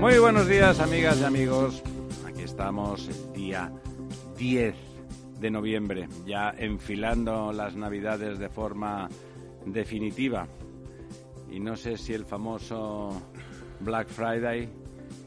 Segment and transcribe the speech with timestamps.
[0.00, 1.82] Muy buenos días, amigas y amigos.
[2.26, 3.70] Aquí estamos el día
[4.38, 4.74] 10
[5.38, 9.10] de noviembre, ya enfilando las Navidades de forma
[9.66, 10.48] definitiva.
[11.50, 13.10] Y no sé si el famoso
[13.80, 14.70] Black Friday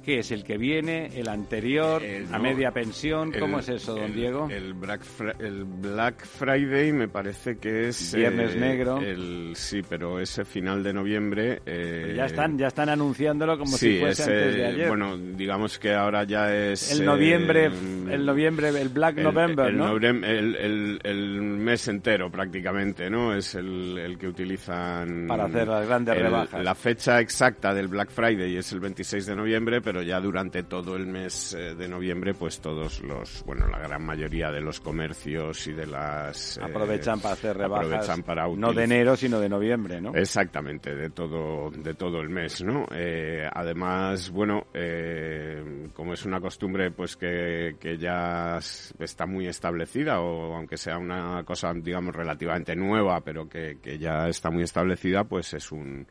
[0.04, 3.32] ¿Qué es el que viene, el anterior, Eh, a media pensión?
[3.32, 4.50] ¿Cómo el- es eso, don el- Diego?
[4.50, 5.02] El Black,
[5.40, 8.14] el Black Friday me parece que es...
[8.14, 9.00] Viernes eh, negro.
[9.02, 11.62] el- sí, pero ese final de noviembre...
[11.66, 14.88] eh, ya están, ya están anunciándolo como sí, si fuese ese- antes de ayer.
[14.90, 16.92] Bueno, digamos que ahora ya es...
[17.00, 17.66] el noviembre,
[18.12, 19.96] el noviembre, el Black November, el, ¿no?
[19.96, 23.34] el- mes entero prácticamente, ¿no?
[23.36, 25.28] Es el, que utilizan...
[25.28, 26.64] Para hacer las grandes rebajas.
[26.64, 30.96] La fecha exacta del Black Friday es el 26 de noviembre, pero ya durante todo
[30.96, 35.68] el mes eh, de noviembre, pues todos los, bueno, la gran mayoría de los comercios
[35.68, 36.58] y de las...
[36.58, 40.14] eh, Aprovechan para hacer rebajas, aprovechan para no de enero, sino de noviembre, ¿no?
[40.16, 42.86] Exactamente, de todo, de todo el mes, ¿no?
[42.92, 48.58] Eh, además, bueno, eh, como es una costumbre, pues que, que ya
[49.00, 54.28] está muy establecida, o aunque sea una cosa, digamos, relativamente nueva, pero que, que ya
[54.28, 56.06] está muy establecida, pues es un,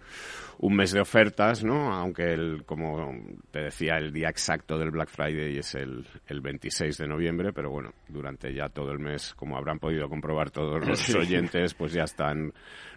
[0.62, 1.92] un mes de ofertas, ¿no?
[1.92, 3.12] Aunque, el, como
[3.50, 7.68] te decía, el día exacto del Black Friday es el, el 26 de noviembre, pero
[7.70, 11.18] bueno, durante ya todo el mes, como habrán podido comprobar todos los Sí.
[11.18, 12.52] oyentes, pues ya están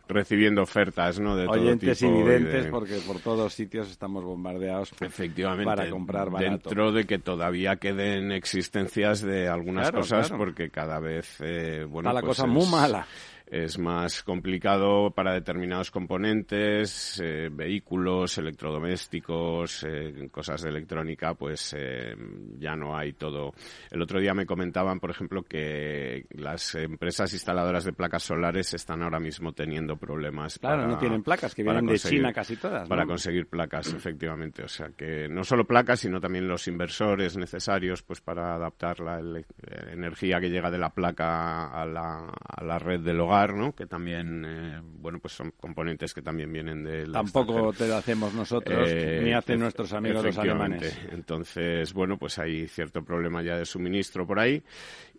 [0.08, 1.36] recibiendo ofertas, ¿no?
[1.36, 5.66] De todo Oyentes tipo y y videntes, de- porque por todos sitios estamos bombardeados Efectivamente,
[5.66, 6.70] para comprar barato.
[6.70, 10.44] dentro de que todavía queden existencias de algunas Claro, cosas, claro.
[10.46, 13.08] porque cada vez, eh, bueno, Está la pues cosa es- muy mala.
[13.47, 22.16] Es más complicado para determinados componentes, eh, vehículos, electrodomésticos, eh, cosas de electrónica, pues eh,
[22.57, 23.53] ya no hay todo.
[23.91, 29.03] El otro día me comentaban, por ejemplo, que las empresas instaladoras de placas solares están
[29.03, 30.57] ahora mismo teniendo problemas.
[30.59, 32.89] Claro, para- no tienen placas, que vienen de China casi todas, ¿no?
[32.89, 34.63] Para conseguir placas, efectivamente.
[34.63, 39.19] O sea que no solo placas, sino también los inversores necesarios pues para adaptar la
[39.19, 43.34] ele- eh, energía que llega de la placa a la, a la red del hogar,
[43.56, 43.73] ¿no?
[43.75, 47.73] Que también, eh, bueno, pues son componentes que también vienen del Tampoco extranjero.
[47.73, 50.97] te lo hacemos nosotros, Eh, ni hacen nuestros amigos los alemanes.
[51.12, 54.63] Entonces, bueno, pues hay cierto problema ya de suministro por ahí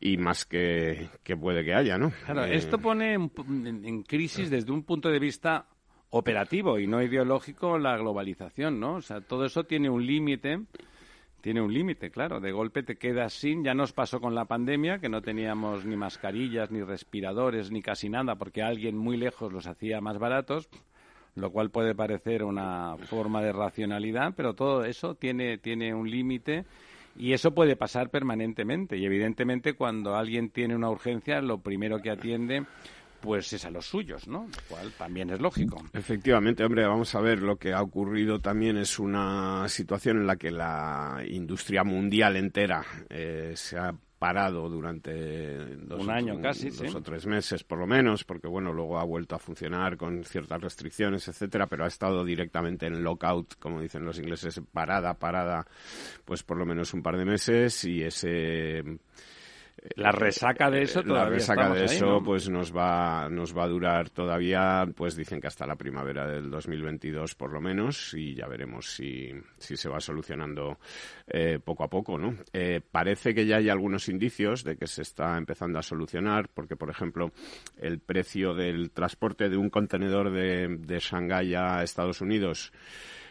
[0.01, 2.11] y más que, que puede que haya, ¿no?
[2.25, 3.31] Claro, Eh, esto pone en,
[3.67, 5.67] en- en crisis desde un punto de vista
[6.11, 8.95] operativo y no ideológico la globalización, ¿no?
[8.95, 10.61] O sea, todo eso tiene un límite,
[11.41, 12.41] tiene un límite, claro.
[12.41, 15.97] De golpe te quedas sin, ya nos pasó con la pandemia, que no teníamos ni
[15.97, 20.69] mascarillas, ni respiradores, ni casi nada, porque alguien muy lejos los hacía más baratos,
[21.35, 26.65] lo cual puede parecer una forma de racionalidad, pero todo eso tiene, tiene un límite
[27.19, 28.97] y eso puede pasar permanentemente.
[28.97, 32.65] Y evidentemente cuando alguien tiene una urgencia, lo primero que atiende
[33.21, 34.45] pues es a los suyos, ¿no?
[34.45, 35.83] Lo cual también es lógico.
[35.93, 40.37] Efectivamente, hombre, vamos a ver, lo que ha ocurrido también es una situación en la
[40.37, 46.95] que la industria mundial entera eh, se ha parado durante dos, un año casi, dos
[46.95, 50.61] o tres meses por lo menos, porque bueno, luego ha vuelto a funcionar con ciertas
[50.61, 55.67] restricciones, etcétera, pero ha estado directamente en lockout, como dicen los ingleses, parada, parada,
[56.25, 58.83] pues por lo menos un par de meses y ese
[59.95, 62.23] la resaca de eso todavía la resaca de ahí, eso ¿no?
[62.23, 66.51] pues nos va nos va a durar todavía pues dicen que hasta la primavera del
[66.51, 70.79] 2022 por lo menos y ya veremos si, si se va solucionando
[71.27, 75.03] eh, poco a poco no Eh, parece que ya hay algunos indicios de que se
[75.03, 77.33] está empezando a solucionar porque por ejemplo
[77.79, 82.73] el precio del transporte de un contenedor de, de Shanghái a Estados Unidos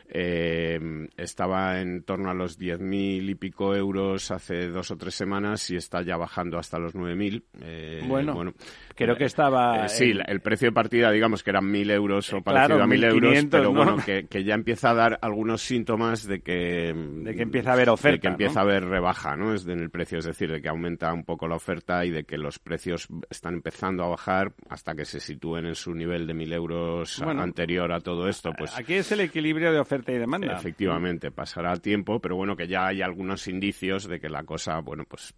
[0.10, 5.69] eh, estaba en torno a los 10.000 y pico euros hace dos o tres semanas
[5.69, 7.44] y está ya bajando hasta los 9.000.
[7.62, 8.04] Eh,
[8.34, 8.54] Bueno,
[8.96, 12.32] creo que estaba eh, sí, en- el precio de partida, digamos que eran 1.000 euros
[12.34, 13.72] o Eh, parecido claro, a 1.000 euros, 1.500, pero ¿no?
[13.74, 16.94] bueno, que, que ya empieza a dar algunos síntomas de que...
[16.96, 18.60] De que empieza a haber oferta, De que empieza ¿no?
[18.60, 19.54] a haber rebaja, ¿no?
[19.54, 22.24] Es en el precio, es decir, de que aumenta un poco la oferta y de
[22.24, 26.34] que los precios están empezando a bajar hasta que se sitúen en su nivel de
[26.34, 28.78] 1.000 euros Bueno, anterior a todo esto, pues...
[28.78, 30.54] Aquí es el equilibrio de oferta y demanda.
[30.54, 35.04] Efectivamente, pasará tiempo, pero bueno, que ya hay algunos indicios de que la cosa, bueno,
[35.08, 35.34] pues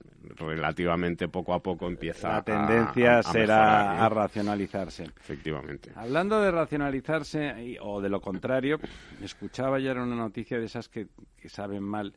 [0.47, 5.03] relativamente poco a poco empieza La a- tendencia a- a será a racionalizarse.
[5.03, 5.91] Efectivamente.
[5.95, 8.79] Hablando de racionalizarse y- o de lo contrario,
[9.21, 11.07] escuchaba ayer una noticia de esas que,
[11.39, 12.13] que saben mal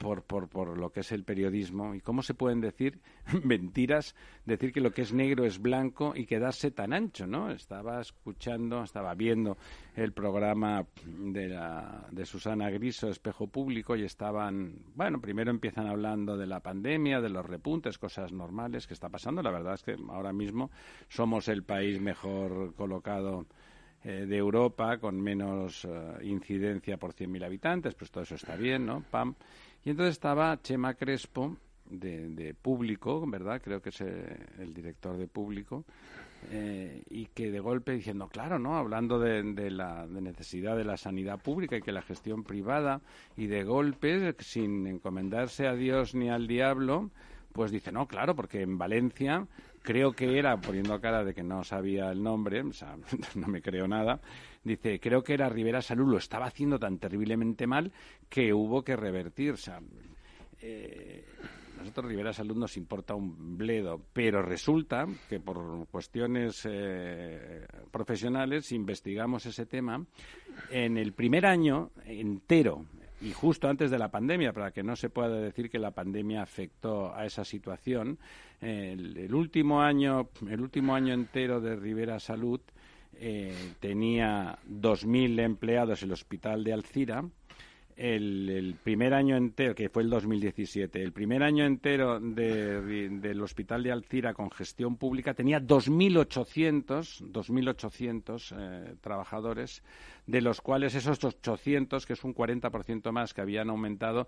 [0.00, 3.00] por, por, por lo que es el periodismo y cómo se pueden decir
[3.44, 4.16] mentiras,
[4.46, 7.50] decir que lo que es negro es blanco y quedarse tan ancho, ¿no?
[7.50, 9.58] Estaba escuchando, estaba viendo
[9.94, 16.38] el programa de, la, de Susana Griso, Espejo Público, y estaban, bueno, primero empiezan hablando
[16.38, 19.42] de la pandemia, de los repuntes, cosas normales que está pasando.
[19.42, 20.70] La verdad es que ahora mismo
[21.10, 23.44] somos el país mejor colocado
[24.02, 28.86] eh, de Europa con menos eh, incidencia por 100.000 habitantes, pues todo eso está bien,
[28.86, 29.04] ¿no?
[29.10, 29.34] Pam.
[29.84, 31.56] Y entonces estaba Chema Crespo,
[31.90, 33.60] de, de Público, ¿verdad?
[33.62, 35.84] Creo que es eh, el director de Público,
[36.50, 38.76] eh, y que de golpe diciendo, claro, ¿no?
[38.76, 43.00] Hablando de, de la de necesidad de la sanidad pública y que la gestión privada,
[43.36, 47.10] y de golpe, sin encomendarse a Dios ni al diablo,
[47.52, 49.46] pues dice, no, claro, porque en Valencia
[49.82, 52.96] creo que era, poniendo cara de que no sabía el nombre, o sea,
[53.34, 54.20] no me creo nada,
[54.62, 57.92] dice, creo que era Rivera Salud, lo estaba haciendo tan terriblemente mal
[58.28, 59.52] que hubo que revertir.
[59.52, 59.80] O sea,
[60.60, 61.24] eh,
[61.78, 69.46] nosotros Rivera Salud nos importa un bledo, pero resulta que por cuestiones eh, profesionales investigamos
[69.46, 70.04] ese tema.
[70.70, 72.84] En el primer año entero,
[73.22, 76.42] y justo antes de la pandemia, para que no se pueda decir que la pandemia
[76.42, 78.18] afectó a esa situación,
[78.60, 82.60] el, el último año, el último año entero de Rivera Salud
[83.14, 87.24] eh, tenía 2.000 empleados el hospital de Alcira.
[87.96, 93.82] El, primer año entero, que fue el 2017, el primer año entero de- del hospital
[93.82, 99.82] de Alcira con gestión pública tenía 2.800 2.800 eh, trabajadores,
[100.26, 104.26] de los cuales esos 800, que es un 40% más que habían aumentado,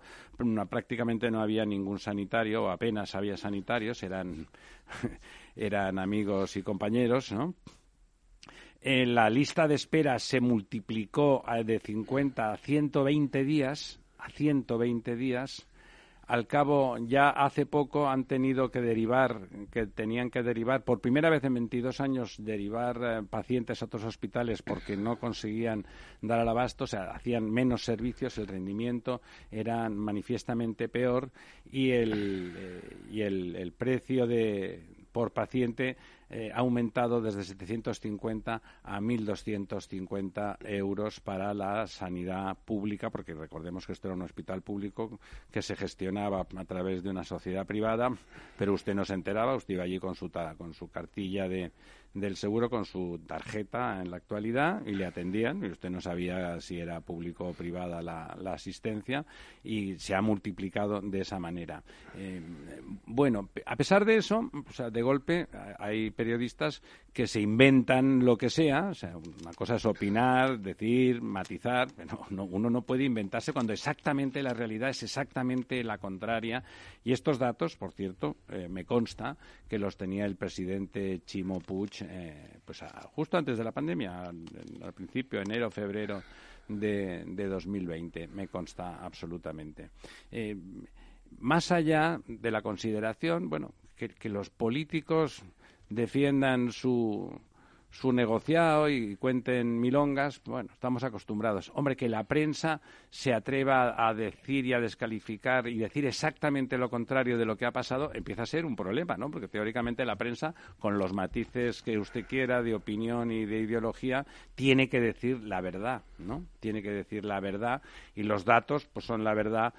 [0.69, 4.45] prácticamente no había ningún sanitario, o apenas había sanitarios, eran,
[5.55, 7.55] eran amigos y compañeros, ¿no?
[8.85, 15.65] La lista de espera se multiplicó eh, de 50 a 120 días, a 120 días.
[16.27, 21.29] Al cabo, ya hace poco han tenido que derivar, que tenían que derivar, por primera
[21.29, 25.85] vez en 22 años, derivar eh, pacientes a otros hospitales porque no conseguían
[26.21, 31.31] dar al abasto, o sea, hacían menos servicios, el rendimiento era manifiestamente peor
[31.71, 35.95] y el, eh, y el precio de, por paciente
[36.35, 43.93] eh, ha aumentado desde 750 a 1.250 euros para la sanidad pública, porque recordemos que
[43.93, 45.19] esto era un hospital público
[45.51, 48.09] que se gestionaba a través de una sociedad privada,
[48.57, 51.71] pero usted no se enteraba, usted iba allí con su, con su cartilla de,
[52.13, 56.59] del seguro, con su tarjeta en la actualidad y le atendían y usted no sabía
[56.61, 59.25] si era público o privada la, la asistencia
[59.63, 61.83] y se ha multiplicado de esa manera.
[62.15, 62.41] Eh,
[63.05, 65.47] bueno, a pesar de eso, o sea, de golpe
[65.79, 71.21] hay periodistas que se inventan lo que sea, o sea, una cosa es opinar, decir,
[71.21, 76.63] matizar, pero no- uno no puede inventarse cuando exactamente la realidad es exactamente la contraria.
[77.03, 79.35] Y estos datos, por cierto, eh, me consta
[79.67, 84.93] que los tenía el presidente Chimo Puig eh, pues justo antes de la pandemia, al,
[84.93, 86.23] principio, enero, febrero
[86.69, 89.89] de, de 2020, me consta absolutamente.
[90.31, 90.55] Eh,
[91.39, 95.43] más allá de la consideración, bueno, que los políticos
[95.93, 97.31] defiendan su,
[97.93, 101.71] su negociado y cuenten milongas, bueno, estamos acostumbrados.
[101.75, 106.89] Hombre, que la prensa se atreva a decir y a descalificar y decir exactamente lo
[106.89, 109.29] contrario de lo que ha pasado, empieza a ser un problema, ¿no?
[109.29, 114.25] Porque teóricamente la prensa, con los matices que usted quiera de opinión y de ideología,
[114.55, 116.43] tiene que decir la verdad, ¿no?
[116.59, 117.83] Tiene que decir la verdad
[118.15, 119.73] y los datos, pues son la verdad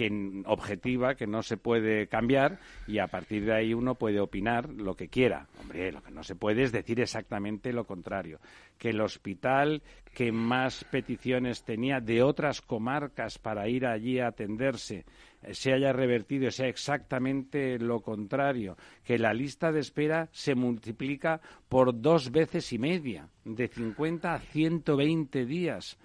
[0.00, 4.70] que objetiva, que no se puede cambiar y a partir de ahí uno puede opinar
[4.70, 5.46] lo que quiera.
[5.60, 8.40] Hombre, lo que no se puede es decir exactamente lo contrario.
[8.78, 9.82] Que el hospital
[10.14, 15.04] que más peticiones tenía de otras comarcas para ir allí a atenderse
[15.42, 21.42] eh, se haya revertido sea exactamente lo contrario, que la lista de espera se multiplica
[21.68, 25.98] por dos veces y media, de 50 a 120 días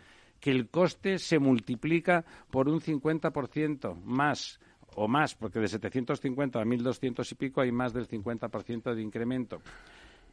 [0.45, 4.59] que el coste se multiplica por un 50% más
[4.95, 9.59] o más, porque de 750 a 1.200 y pico hay más del 50% de incremento.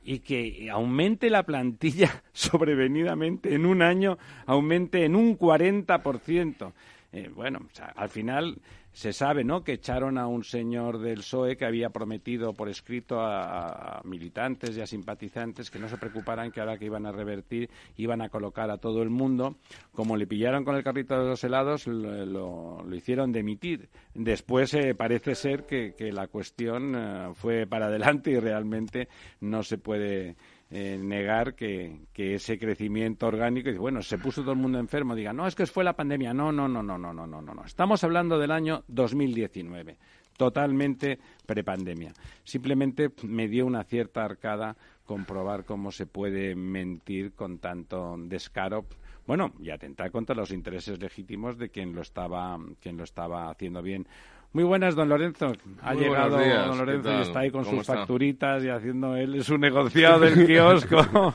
[0.05, 6.73] Y que aumente la plantilla sobrevenidamente en un año, aumente en un 40%.
[7.13, 7.61] Eh, bueno,
[7.95, 8.59] al final
[8.93, 13.21] se sabe, ¿no?, que echaron a un señor del PSOE que había prometido por escrito
[13.21, 17.71] a, militantes y a simpatizantes que no se preocuparan que ahora que iban a revertir
[17.97, 19.57] iban a colocar a todo el mundo.
[19.93, 23.89] Como le pillaron con el carrito de los helados, lo, hicieron demitir.
[24.15, 29.09] Después eh, parece ser que, la cuestión eh, fue para adelante y realmente
[29.41, 30.37] no se puede
[30.75, 35.33] eh, negar que, ese crecimiento orgánico, y bueno, se puso todo el mundo enfermo, diga,
[35.33, 36.33] no, es que fue la pandemia.
[36.33, 37.65] No, no, no, no, no, no, no, no.
[37.65, 39.99] Estamos hablando del año 2019,
[40.37, 42.13] totalmente prepandemia.
[42.43, 48.87] Simplemente me dio una cierta arcada comprobar cómo se puede mentir con tanto descaro
[49.27, 53.83] bueno, y atentar contra los intereses legítimos de quien lo estaba, quien lo estaba haciendo
[53.83, 54.07] bien.
[54.53, 55.53] Muy buenas, don Lorenzo.
[55.81, 60.21] Ha llegado don Lorenzo y está ahí con sus facturitas y haciendo él su negociado
[60.21, 60.99] del kiosco.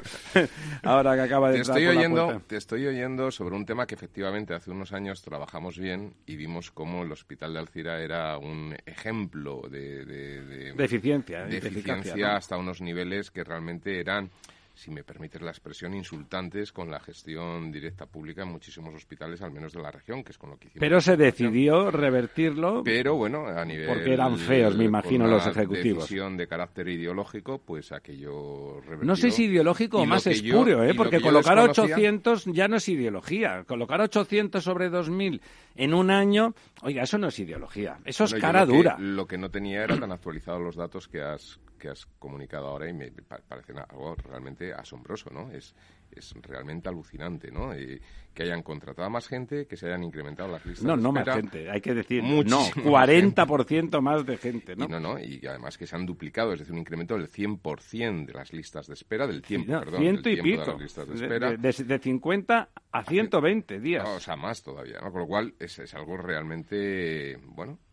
[0.84, 4.54] Ahora que acaba de te estoy oyendo, Te estoy oyendo sobre un tema que efectivamente
[4.54, 9.64] hace unos años trabajamos bien y vimos cómo el hospital de Alcira era un ejemplo
[9.68, 14.30] de, de, eficiencia, de eficiencia hasta unos niveles que realmente eran
[14.78, 19.52] si me permites la expresión, insultantes con la gestión directa pública en muchísimos hospitales, al
[19.52, 20.80] menos de la región, que es con lo que hicimos.
[20.80, 22.84] Pero se decidió revertirlo.
[22.84, 23.88] Pero bueno, a nivel.
[23.88, 26.04] Porque eran feos, me imagino, los ejecutivos.
[26.04, 30.94] decisión de carácter ideológico, pues aquello No sé si ideológico o más espurio, ¿eh?
[30.94, 33.64] Porque colocar 800 ya no es ideología.
[33.64, 35.42] Colocar 800 sobre 2000
[35.76, 36.54] en un año,
[36.84, 37.98] oiga, eso no es ideología.
[38.06, 38.96] Eso es cara dura.
[39.00, 42.90] lo que no tenía era tan actualizados los datos que has que has comunicado ahora
[42.90, 45.52] y me parece algo realmente asombroso, ¿no?
[45.52, 45.74] Es,
[46.12, 47.74] es realmente alucinante, ¿no?
[48.38, 51.12] que hayan contratado a más gente, que se hayan incrementado las listas no, de No,
[51.12, 54.86] no más gente, hay que decir, no, 40% más de gente, ¿no?
[54.86, 58.26] Y no, no, y además que se han duplicado, es decir, un incremento del 100%
[58.28, 61.52] de las listas de espera, del tiempo, perdón, ciento y pico, de listas de espera.
[61.58, 64.08] De, de, 50 a 120 días.
[64.08, 65.12] o sea, más todavía, ¿no?
[65.12, 67.87] Con lo cual es, es algo realmente, bueno, eh,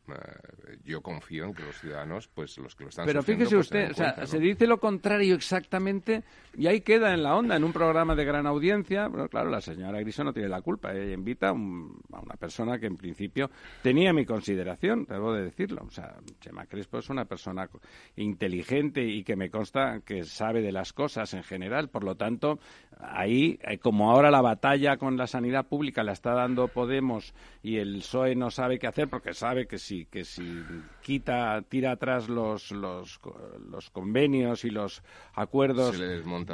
[0.84, 3.90] yo confío en que los ciudadanos, pues los que lo están Pero fíjese pues, usted,
[3.90, 6.22] o sea, se dice lo contrario exactamente
[6.56, 9.08] y ahí queda en la onda, en un programa de gran audiencia.
[9.10, 10.92] Pero claro, la señora Griso no tiene la culpa.
[10.92, 13.50] Ella invita a, una persona que en principio
[13.82, 15.82] tenía mi consideración, debo de decirlo.
[15.86, 17.68] O sea, Chema Crespo es una persona
[18.16, 21.88] inteligente y que me consta que sabe de las cosas en general.
[21.88, 22.58] Por lo tanto,
[23.00, 27.76] ahí, eh, como ahora la batalla con la sanidad pública la está dando Podemos y
[27.76, 30.62] el PSOE no sabe qué hacer porque sabe que si, que si
[31.02, 33.20] quita, tira atrás los, los,
[33.70, 35.02] los convenios y los
[35.34, 36.00] acuerdos,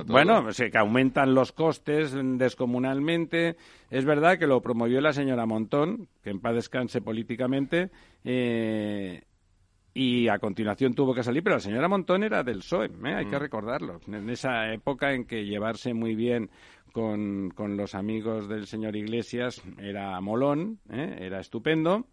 [0.06, 3.56] bueno, que aumentan los costes descomunalmente.
[3.90, 7.90] Es verdad que lo promovió la señora Montón, que en paz descanse políticamente,
[8.24, 9.22] eh,
[9.92, 13.14] y a continuación tuvo que salir, pero la señora Montón era del PSOE, ¿eh?
[13.14, 13.40] hay que mm.
[13.40, 14.00] recordarlo.
[14.06, 16.50] En esa época en que llevarse muy bien
[16.92, 21.18] con, con los amigos del señor Iglesias era molón, ¿eh?
[21.20, 22.06] era estupendo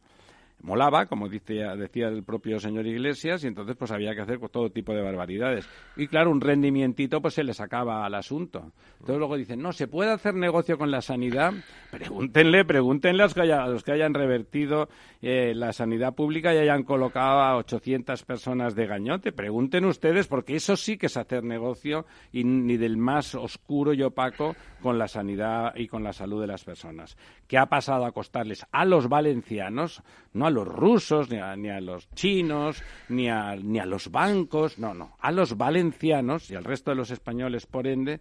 [0.61, 4.69] molaba, como decía, decía el propio señor Iglesias, y entonces pues había que hacer todo
[4.69, 5.67] tipo de barbaridades.
[5.95, 8.71] Y claro, un rendimientito pues se le sacaba al asunto.
[8.93, 11.53] Entonces luego dicen, no, ¿se puede hacer negocio con la sanidad?
[11.91, 14.89] Pregúntenle, pregúntenle a los que, los que hayan revertido
[15.21, 19.31] eh, la sanidad pública y hayan colocado a 800 personas de gañote.
[19.31, 24.01] Pregunten ustedes, porque eso sí que es hacer negocio y ni del más oscuro y
[24.03, 27.17] opaco con la sanidad y con la salud de las personas.
[27.47, 30.03] ¿Qué ha pasado a costarles a los valencianos?
[30.33, 34.09] No a los rusos, ni a, ni a los chinos, ni a, ni a los
[34.09, 38.19] bancos, no, no, a los valencianos y al resto de los españoles, por ende,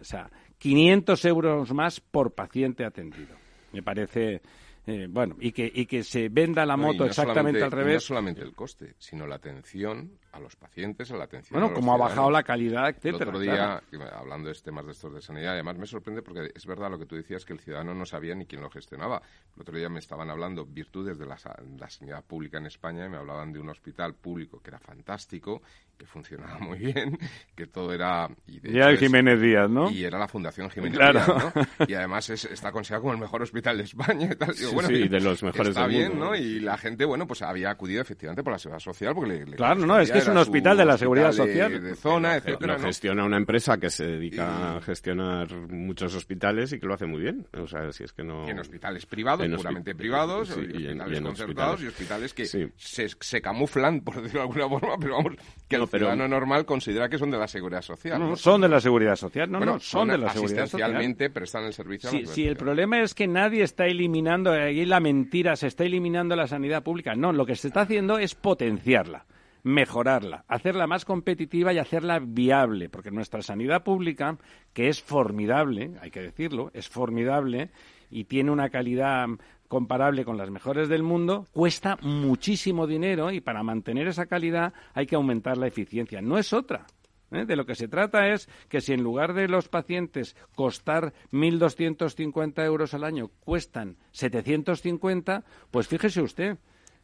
[0.00, 3.34] o sea, 500 euros más por paciente atendido.
[3.72, 4.42] Me parece,
[4.86, 7.94] eh, bueno, y que, y que se venda la moto exactamente al revés.
[7.94, 11.60] no solamente el coste, sino la atención a los pacientes, a la atención.
[11.60, 13.24] Bueno, como ha bajado la calidad, etcétera.
[13.24, 13.82] El otro día,
[14.12, 17.06] hablando de temas de estos de sanidad, además me sorprende porque es verdad lo que
[17.06, 19.22] tú decías, que el ciudadano no sabía ni quién lo gestionaba.
[19.56, 23.16] El otro día me estaban hablando virtudes de la, sanidad pública en España y me
[23.16, 25.62] hablaban de un hospital público que era fantástico,
[25.96, 27.18] que funcionaba muy bien,
[27.54, 28.28] que todo era...
[28.46, 29.90] Y ya el Jiménez Díaz, ¿no?
[29.90, 31.52] Y era la Fundación Jiménez Díaz, ¿no?
[31.88, 34.54] Y además está considerado como el mejor hospital de España y tal.
[34.72, 36.34] bueno, sí, de los mejores está bien, ¿no?
[36.34, 39.86] Y la gente, bueno, pues había acudido efectivamente por la seguridad social porque le, Claro,
[39.86, 41.82] no, es que es un hospital de la seguridad social.
[41.82, 42.78] De, zona, etcétera.
[42.78, 47.06] Lo gestiona una empresa que se dedica a gestionar muchos hospitales y que lo hace
[47.06, 47.46] muy bien.
[47.56, 48.48] O sea, si es que no...
[48.48, 54.40] en hospitales privados, puramente privados, y, hospitales concertados y hospitales que se, camuflan, por decirlo
[54.40, 55.34] de alguna forma, pero vamos,
[55.68, 58.18] que el ciudadano normal considera que son de la seguridad social.
[58.18, 59.50] No, son de la seguridad social.
[59.50, 61.16] No, no, son, de la seguridad social.
[61.32, 62.10] prestan el servicio.
[62.10, 66.36] Sí, sí, el problema es que nadie está eliminando, ahí la mentira, se está eliminando
[66.36, 67.14] la sanidad pública.
[67.14, 69.26] No, lo que se está haciendo es potenciarla
[69.62, 74.38] mejorarla, hacerla más competitiva y hacerla viable, porque nuestra sanidad pública,
[74.72, 77.70] que es formidable, hay que decirlo, es formidable
[78.10, 79.26] y tiene una calidad
[79.68, 85.06] comparable con las mejores del mundo, cuesta muchísimo dinero y para mantener esa calidad hay
[85.06, 86.20] que aumentar la eficiencia.
[86.20, 86.86] No es otra.
[87.30, 87.44] ¿eh?
[87.46, 92.64] De lo que se trata es que si en lugar de los pacientes costar 1.250
[92.64, 96.58] euros al año cuestan 750, pues fíjese usted,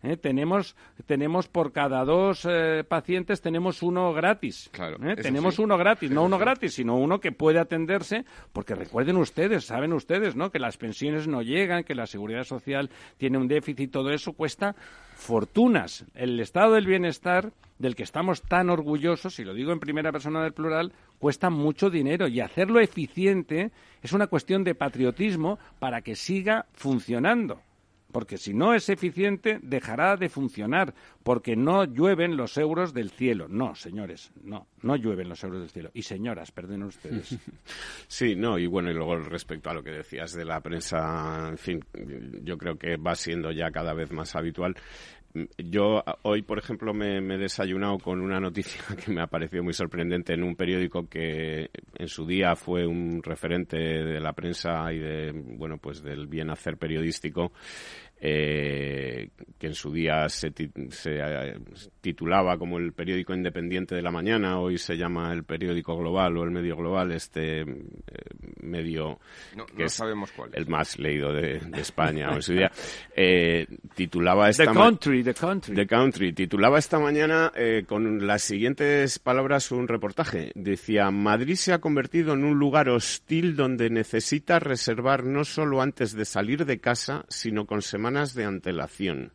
[0.06, 0.16] ¿eh?
[0.16, 4.68] tenemos, tenemos por cada dos eh, pacientes tenemos uno gratis.
[4.72, 5.16] Claro, ¿eh?
[5.16, 9.92] Tenemos uno gratis, no uno gratis, sino uno que puede atenderse, porque recuerden ustedes, saben
[9.92, 10.50] ustedes, ¿no?
[10.50, 14.74] Que las pensiones no llegan, que la seguridad social tiene un déficit, todo eso cuesta
[15.14, 16.04] fortunas.
[16.14, 20.42] El estado del bienestar del que estamos tan orgullosos, y lo digo en primera persona
[20.42, 23.70] del plural, cuesta mucho dinero y hacerlo eficiente
[24.02, 27.60] es una cuestión de patriotismo para que siga funcionando
[28.12, 33.46] porque si no es eficiente dejará de funcionar, porque no llueven los euros del cielo.
[33.48, 35.90] No, señores, no, no llueven los euros del cielo.
[35.92, 37.36] Y señoras, perdonen ustedes.
[38.08, 41.58] Sí, no, y bueno, y luego respecto a lo que decías de la prensa, en
[41.58, 41.84] fin,
[42.42, 44.76] yo creo que va siendo ya cada vez más habitual.
[45.58, 49.62] Yo hoy, por ejemplo, me, me, he desayunado con una noticia que me ha parecido
[49.62, 54.92] muy sorprendente en un periódico que en su día fue un referente de la prensa
[54.92, 57.52] y de, bueno, pues del bien hacer periodístico
[58.18, 59.28] eh,
[59.58, 61.58] que en su día se, eh,
[62.00, 66.44] titulaba como el periódico independiente de la mañana, hoy se llama el periódico global o
[66.44, 67.66] el medio global, este eh,
[68.66, 69.18] medio
[69.76, 72.70] que es sabemos cuál el más leído de, España en su día,
[73.16, 75.74] eh, titulaba esta The Country, The Country.
[75.74, 77.52] The Country, titulaba esta mañana
[77.86, 80.52] con las siguientes palabras un reportaje.
[80.54, 86.12] Decía, Madrid se ha convertido en un lugar hostil donde necesita reservar no solo antes
[86.12, 89.32] de salir de casa, sino con semanas de antelación.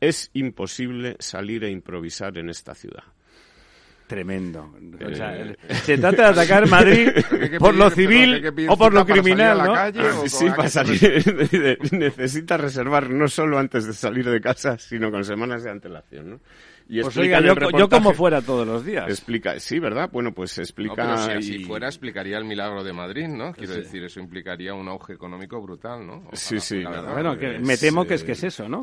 [0.00, 3.04] Es imposible salir e improvisar en esta ciudad.
[4.12, 4.70] Tremendo.
[5.00, 7.08] Eh, se trata de atacar Madrid
[7.58, 10.28] por lo civil o por lo criminal, ¿no?
[10.28, 11.78] sí, para salir.
[11.92, 16.40] necesita reservar no solo antes de salir de casa, sino con semanas de antelación, ¿no?
[16.90, 19.08] Y pues oiga, yo, como fuera todos los días.
[19.08, 20.10] Explica, sí, ¿verdad?
[20.12, 21.40] Bueno, pues explica...
[21.40, 23.54] si fuera, explicaría el milagro de Madrid, ¿no?
[23.54, 26.28] Quiero decir, eso implicaría un auge económico brutal, ¿no?
[26.34, 26.84] sí, sí.
[26.84, 28.82] bueno, que me temo que es que es eso, ¿no?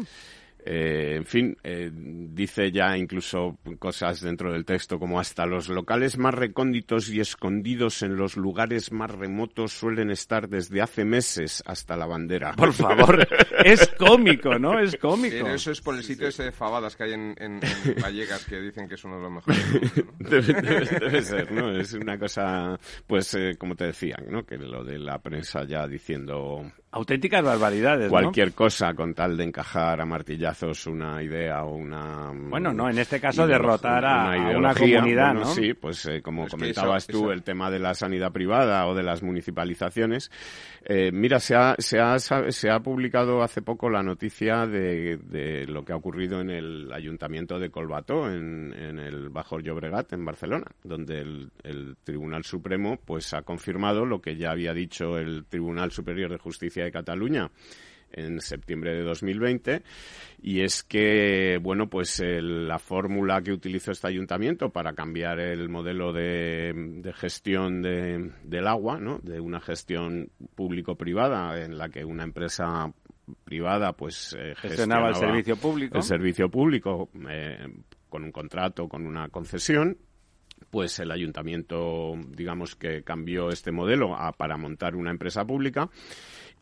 [0.66, 6.18] Eh, en fin, eh, dice ya incluso cosas dentro del texto como hasta los locales
[6.18, 11.96] más recónditos y escondidos en los lugares más remotos suelen estar desde hace meses hasta
[11.96, 12.54] la bandera.
[12.54, 13.26] Por favor,
[13.66, 14.80] es cómico, ¿no?
[14.80, 15.48] Es cómico.
[15.48, 17.62] eso es por el sitio ese de Fabadas que hay en, en,
[18.02, 20.06] Vallecas que dicen que es uno de los mejores.
[20.20, 21.72] debe, ser, ¿no?
[21.72, 24.46] Es una cosa, pues, eh, como te decía, ¿no?
[24.46, 28.10] Que lo de la prensa ya diciendo Auténticas barbaridades.
[28.10, 32.32] Cualquier cosa con tal de encajar a martillazos una idea o una.
[32.34, 35.46] Bueno, no, en este caso derrotar a, una, comunidad, ¿no?
[35.46, 39.22] Sí, pues eh, como comentabas tú, el tema de la sanidad privada o de las
[39.22, 40.32] municipalizaciones.
[40.84, 45.68] Eh, mira, se ha, se, ha, se ha publicado hace poco la noticia de, de
[45.68, 50.26] lo que ha ocurrido en el ayuntamiento de Colbató, en, en el Bajo Llobregat, en
[50.26, 55.46] Barcelona, donde el, el Tribunal Supremo pues ha confirmado lo que ya había dicho el
[55.46, 57.52] Tribunal Superior de Justicia de Cataluña
[58.12, 59.84] en septiembre de 2020
[60.42, 66.14] y es que bueno pues la fórmula que utilizó este ayuntamiento para cambiar el modelo
[66.14, 69.20] de, gestión del agua ¿no?
[69.20, 72.92] de una gestión público privada en la que una empresa
[73.44, 77.68] privada pues eh, gestionaba el servicio público el servicio público eh,
[78.10, 79.98] con un contrato con una concesión
[80.72, 85.90] pues el ayuntamiento digamos que cambió este modelo para montar una empresa pública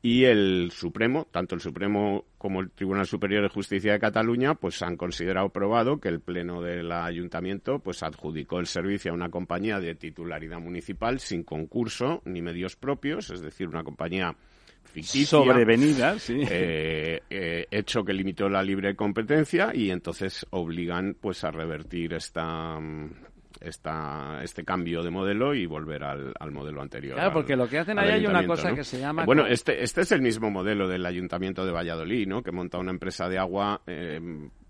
[0.01, 4.81] y el Supremo, tanto el Supremo como el Tribunal Superior de Justicia de Cataluña, pues
[4.81, 9.79] han considerado probado que el Pleno del Ayuntamiento pues adjudicó el servicio a una compañía
[9.79, 14.35] de titularidad municipal sin concurso ni medios propios, es decir, una compañía
[14.83, 16.41] ficticia, sobrevenida, sí.
[16.49, 22.79] eh, eh, hecho que limitó la libre competencia y entonces obligan pues a revertir esta
[23.59, 27.15] esta, este cambio de modelo y volver al, al modelo anterior.
[27.15, 28.75] Claro, al- porque lo que hacen ahí hay una cosa ¿no?
[28.75, 29.25] que se llama...
[29.25, 32.41] Bueno, co- este, este es el mismo modelo del Ayuntamiento de Valladolid, ¿no?
[32.43, 34.19] Que monta una empresa de agua eh,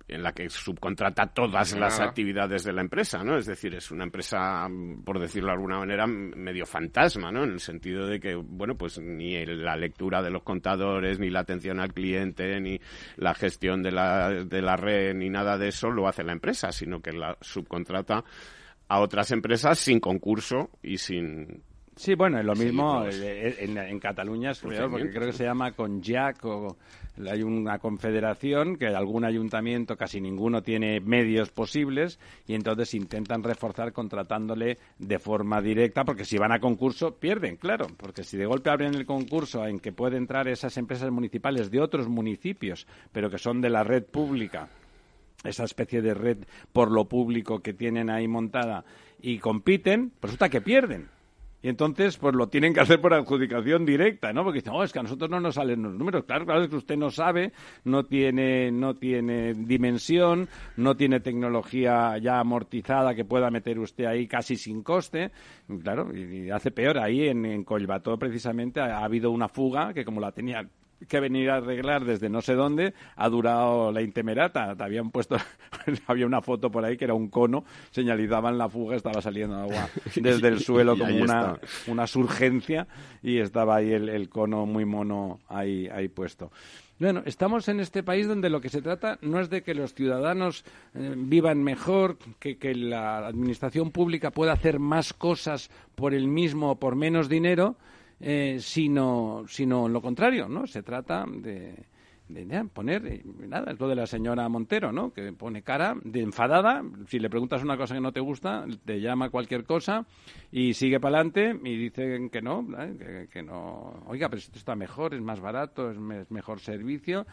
[0.10, 3.36] en la que subcontrata todas las actividades de la empresa, ¿no?
[3.38, 7.44] Es decir, es una empresa, mm, por decirlo de alguna manera, m- medio fantasma, ¿no?
[7.44, 11.30] En el sentido de que, bueno, pues ni el- la lectura de los contadores, ni
[11.30, 12.80] la atención al cliente, ni
[13.18, 16.72] la gestión de la, de la red, ni nada de eso lo hace la empresa,
[16.72, 18.24] sino que la subcontrata
[18.88, 21.63] a otras empresas sin concurso y sin
[21.97, 25.34] Sí, bueno, es lo Sí, mismo pues, en, en Cataluña, es peor, porque creo que
[25.34, 26.78] se llama CONJAC o
[27.28, 33.93] hay una confederación que algún ayuntamiento, casi ninguno, tiene medios posibles y entonces intentan reforzar
[33.93, 38.69] contratándole de forma directa, porque si van a concurso pierden, claro, porque si de golpe
[38.69, 43.39] abren el concurso en que pueden entrar esas empresas municipales de otros municipios, pero que
[43.39, 44.69] son de la red pública,
[45.48, 46.38] esa especie de red
[46.74, 48.86] por lo público que tienen ahí montada
[49.22, 51.10] y compiten, resulta que pierden.
[51.62, 54.44] Y entonces, pues lo tienen que hacer por adjudicación directa, ¿no?
[54.44, 56.24] Porque dicen, oh, es que a nosotros no nos salen los números.
[56.26, 57.52] Claro, claro, es que usted no sabe,
[57.84, 64.28] no tiene, no tiene dimensión, no tiene tecnología ya amortizada que pueda meter usted ahí
[64.28, 65.32] casi sin coste.
[65.82, 67.00] Claro, y, hace peor.
[67.00, 70.70] Ahí en, en Collbató, precisamente, ha, ha habido una fuga que como la tenía
[71.08, 74.76] que venir a arreglar desde no sé dónde, ha durado la intemerata.
[74.76, 75.38] Te habían puesto,
[76.08, 79.90] había una foto por ahí que era un cono, señalizaban la fuga, estaba saliendo agua
[80.16, 81.92] desde el suelo como una, está.
[81.92, 82.88] una surgencia
[83.22, 86.52] y estaba ahí el, el cono muy mono ahí, ahí puesto.
[87.00, 89.94] Bueno, estamos en este país donde lo que se trata no es de que los
[89.94, 96.28] ciudadanos eh, vivan mejor, que, que la administración pública pueda hacer más cosas por el
[96.28, 97.76] mismo o por menos dinero,
[98.19, 100.65] eh, sino, sino lo contrario, ¿no?
[100.65, 101.75] Se trata de,
[102.30, 105.12] de poner, eh, nada, es lo de la señora Montero, ¿no?
[105.12, 108.99] Que pone cara de enfadada, si le preguntas una cosa que no te gusta, te
[108.99, 110.06] llama cualquier cosa
[110.51, 113.27] y sigue para adelante y dicen que no, ¿eh?
[113.32, 117.25] que, no, oiga, pero esto está mejor, es más barato, es, es mejor servicio.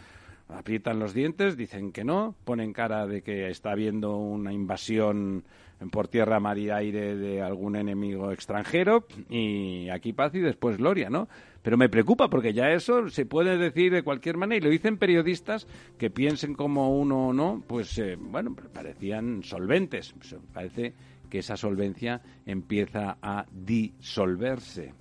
[0.47, 5.45] Aprietan los dientes, dicen que no, ponen cara de que está habiendo una invasión
[5.91, 11.11] por tierra, mar y aire de algún enemigo extranjero y aquí paz y después gloria,
[11.11, 11.29] ¿no?
[11.63, 14.99] Pero me preocupa porque ya eso se puede decir de cualquier manera y lo dicen
[14.99, 15.67] periodistas
[15.99, 20.15] que piensen como uno o no, pues eh, bueno, parecían solventes.
[20.53, 20.95] Parece
[21.31, 24.93] que esa solvencia empieza a disolverse.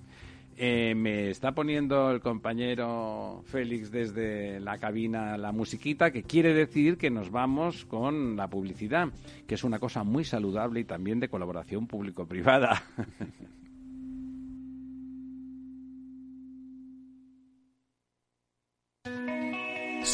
[0.56, 6.96] Eh, me está poniendo el compañero Félix desde la cabina la musiquita, que quiere decir
[6.96, 9.08] que nos vamos con la publicidad,
[9.48, 12.84] que es una cosa muy saludable y también de colaboración público-privada.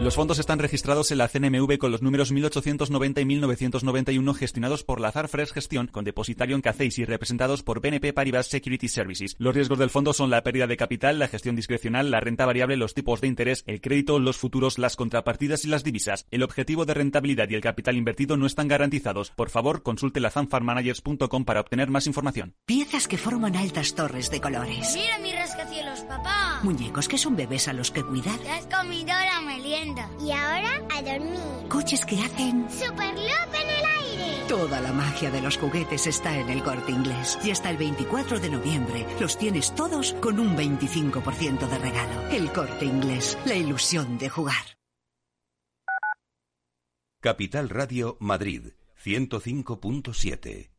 [0.00, 5.00] Los fondos están registrados en la CNMV con los números 1890 y 1991 gestionados por
[5.00, 9.36] Lazar Fresh Gestión con depositario en Cacéis y representados por BNP Paribas Security Services.
[9.38, 12.76] Los riesgos del fondo son la pérdida de capital, la gestión discrecional, la renta variable,
[12.76, 16.26] los tipos de interés, el crédito, los futuros, las contrapartidas y las divisas.
[16.32, 19.30] El objetivo de rentabilidad y el capital invertido no están garantizados.
[19.30, 22.56] Por favor, consulte lazanfarmanagers.com para obtener más información.
[22.66, 24.92] Piezas que forman altas torres de colores.
[24.94, 26.60] Mira mi rascacielos, papá.
[26.62, 28.38] Muñecos que son bebés a los que cuidar.
[28.40, 29.14] Te has comido
[30.20, 31.68] Y ahora a dormir.
[31.68, 32.66] Coches que hacen...
[32.70, 34.48] ¡Super loco en el aire!
[34.48, 37.38] Toda la magia de los juguetes está en el corte inglés.
[37.44, 42.28] Y hasta el 24 de noviembre los tienes todos con un 25% de regalo.
[42.30, 44.64] El corte inglés, la ilusión de jugar.
[47.20, 50.70] Capital Radio Madrid 105.7.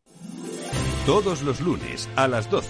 [1.06, 2.70] Todos los lunes a las 12,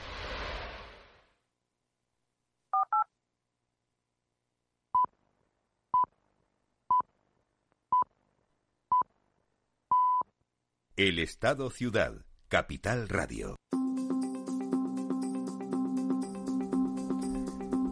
[10.97, 13.55] El Estado Ciudad, Capital Radio.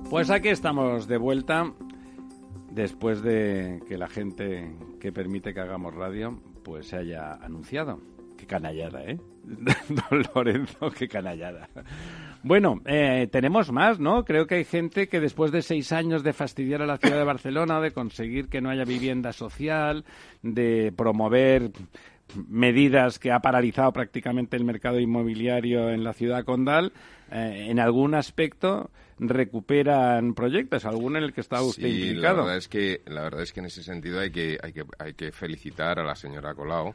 [0.10, 1.74] Pues aquí estamos de vuelta
[2.72, 8.02] después de que la gente que permite que hagamos radio pues se haya anunciado.
[8.38, 9.18] Qué canallada, ¿eh?
[9.90, 11.70] Don Lorenzo, qué canallada.
[12.44, 14.24] Bueno, eh, tenemos más, ¿no?
[14.26, 17.24] Creo que hay gente que después de seis años de fastidiar a la ciudad de
[17.24, 20.06] Barcelona, de conseguir que no haya vivienda social,
[20.42, 21.72] de promover
[22.48, 26.94] medidas que ha paralizado prácticamente el mercado inmobiliario en la ciudad condal,
[27.32, 32.38] eh, en algún aspecto recuperan proyectos, alguno en el que está usted Sí, implicado.
[32.38, 34.86] La verdad es que la verdad es que en ese sentido hay que hay que
[34.98, 36.94] hay que felicitar a la señora Colau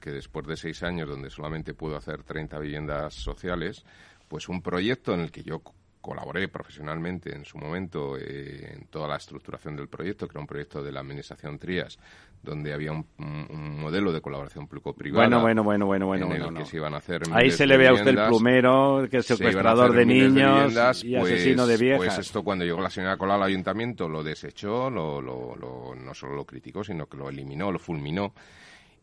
[0.00, 3.84] que después de seis años donde solamente pudo hacer 30 viviendas sociales,
[4.28, 5.62] pues un proyecto en el que yo
[6.06, 10.46] colaboré profesionalmente en su momento eh, en toda la estructuración del proyecto, que era un
[10.46, 11.98] proyecto de la Administración Trías,
[12.42, 15.26] donde había un, modelo de colaboración público-privada.
[15.26, 16.66] Bueno, bueno, bueno, bueno, bueno, en el bueno, que no.
[16.66, 19.36] se iban a hacer Ahí se le ve a usted el plumero, que es Se
[19.36, 21.98] secuestrador hacer de niños viviendas, y pues- asesino de viejas.
[21.98, 26.14] Pues esto cuando llegó la señora Colau al ayuntamiento lo desechó, lo, lo- lo- no
[26.14, 28.32] solo lo criticó, sino que lo eliminó, lo fulminó.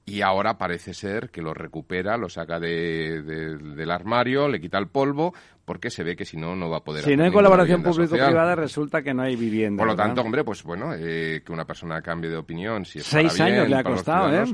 [0.06, 4.78] Y ahora parece ser que lo recupera, lo saca de- de- del armario, le quita
[4.78, 7.32] el polvo, porque se ve que si no, no va a poder si no hay
[7.32, 9.80] colaboración público-privada, resulta que no hay vivienda.
[9.80, 10.08] Por lo ¿verdad?
[10.08, 12.84] tanto, hombre, pues bueno, eh, que una persona cambie de opinión.
[12.84, 14.46] Si es Seis para bien, años le ha costado, ¿eh?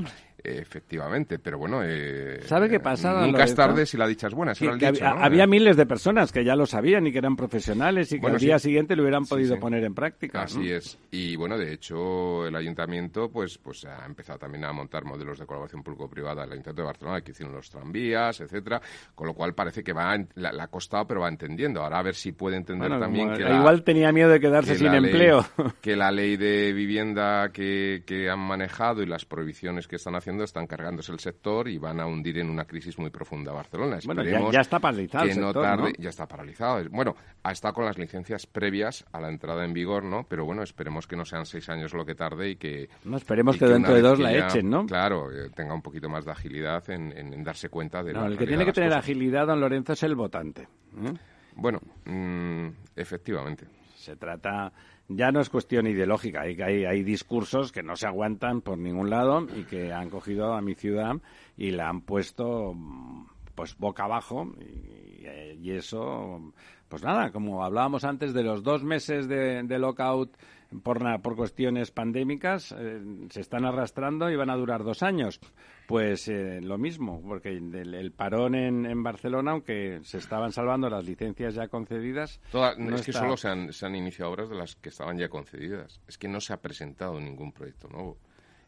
[0.42, 1.80] Efectivamente, pero bueno.
[1.84, 4.52] eh, ¿Sabe qué pasa, Nunca es tarde si la dicha es buena.
[4.60, 5.24] era el dicho, había, ¿no?
[5.24, 8.36] había miles de personas que ya lo sabían y que eran profesionales y que Bueno,
[8.36, 8.68] al día sí.
[8.68, 9.60] siguiente lo hubieran Sí, podido sí.
[9.60, 10.42] poner en práctica.
[10.42, 10.64] Así ¿no?
[10.76, 10.98] es.
[11.10, 15.46] Y bueno, de hecho, el ayuntamiento pues pues ha empezado también a montar modelos de
[15.46, 16.44] colaboración público-privada.
[16.44, 18.80] El ayuntamiento de Barcelona, que hicieron los tranvías, etcétera.
[19.14, 21.82] Con lo cual parece que va, en- la, la ha costado, pero va entendiendo.
[21.82, 24.72] Ahora a ver si puede entender Bueno, también que la- igual tenía miedo de quedarse
[24.72, 25.44] que sin ley- empleo.
[25.80, 30.29] que la ley de vivienda que, que han manejado y las prohibiciones que están haciendo
[30.44, 33.98] están cargándose el sector y van a hundir en una crisis muy profunda Barcelona.
[34.04, 36.02] Bueno, ya- Esperemos ya está paralizado que el no sector, tarde, ¿no?
[36.02, 36.84] ya está paralizado.
[36.90, 40.24] Bueno, ha estado con las licencias previas a la entrada en vigor, ¿no?
[40.28, 43.56] Pero bueno, esperemos que no sean seis años lo que tarde y que No, esperemos
[43.56, 44.86] y que dentro de dos que la ya, echen, ¿no?
[44.86, 48.20] Claro, eh, tenga un poquito más de agilidad en, en- en darse cuenta de No,
[48.20, 49.04] la el que tiene que tener cosas.
[49.04, 50.62] agilidad, don Lorenzo, es el votante.
[50.62, 51.12] ¿eh?
[51.56, 53.66] Bueno, mm, efectivamente.
[53.96, 54.72] Se trata,
[55.12, 59.10] ya no es cuestión ideológica, hay, hay, hay discursos que no se aguantan por ningún
[59.10, 61.16] lado y que han cogido a mi ciudad
[61.56, 66.52] y la han puesto mm, pues boca abajo y, eh, y eso,
[66.88, 70.36] pues nada, como hablábamos antes de los dos meses de, de lockout
[70.82, 75.40] por, por cuestiones pandémicas, eh, se están arrastrando y van a durar dos años.
[75.86, 80.88] Pues eh, lo mismo, porque el, el parón en, en Barcelona, aunque se estaban salvando
[80.88, 84.48] las licencias ya concedidas, Toda- no es que solo se han, se han iniciado obras
[84.48, 86.00] de las que estaban ya concedidas.
[86.06, 88.18] Es que no se ha presentado ningún proyecto nuevo.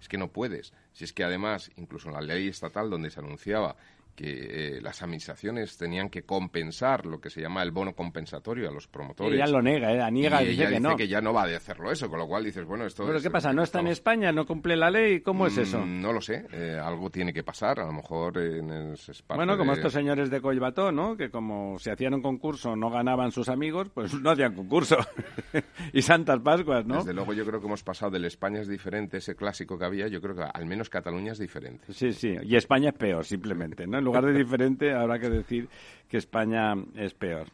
[0.01, 0.73] Es que no puedes.
[0.91, 3.77] Si es que además, incluso en la ley estatal donde se anunciaba
[4.15, 8.73] que eh, las administraciones tenían que compensar lo que se llama el bono compensatorio a
[8.73, 9.35] los promotores.
[9.35, 10.11] Ella lo nega, ¿eh?
[10.13, 10.97] niega, y dice ella que dice no.
[10.97, 13.23] que ya no va a hacerlo eso, con lo cual dices, bueno, esto ¿Pero es-
[13.23, 13.53] qué pasa?
[13.53, 14.31] ¿No está en España?
[14.33, 15.21] ¿No cumple la ley?
[15.21, 15.79] ¿Cómo es eso?
[15.81, 18.97] Mm, No lo sé, eh, algo tiene que pasar, a lo mejor eh, en el-
[19.29, 21.17] Bueno, como de- estos señores de Coibató, ¿no?
[21.17, 24.97] Que como se hacían un concurso no ganaban sus amigos, pues no hacían concurso.
[25.93, 26.99] y Santas Pascuas, ¿no?
[26.99, 30.09] Desde luego yo creo que hemos pasado del España es diferente, ese clásico que había,
[30.09, 31.93] yo creo que al menos Cataluña es diferente.
[31.93, 32.35] Sí, sí.
[32.43, 34.02] Y España es peor, simplemente, ¿no?
[34.03, 35.69] En lugar de diferente, habrá que decir
[36.09, 37.47] que España es peor.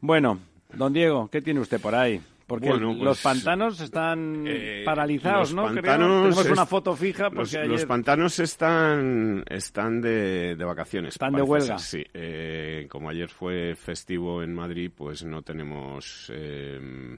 [0.00, 0.38] Bueno,
[0.74, 2.20] don Diego, ¿qué tiene usted por ahí?
[2.46, 5.62] Porque Bueno, los pues, pantanos están Eh, paralizados, ¿no?
[5.66, 5.82] Creo.
[5.82, 7.66] pantanos Tenemos una foto fija porque Los, ayer...
[7.68, 11.14] los pantanos están, están de, de vacaciones.
[11.14, 11.76] Están de huelga.
[11.78, 16.30] ser, Sí, Eh, como ayer fue festivo en Madrid, pues no tenemos...
[16.32, 17.16] eh,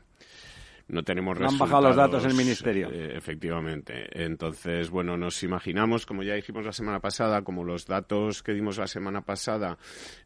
[0.89, 2.89] no tenemos No han bajado los datos resultados, el Ministerio.
[2.91, 4.09] eh, efectivamente.
[4.25, 8.79] Entonces, bueno, nos imaginamos, como ya dijimos la semana pasada, como los datos que dimos
[8.79, 9.79] la semana pasada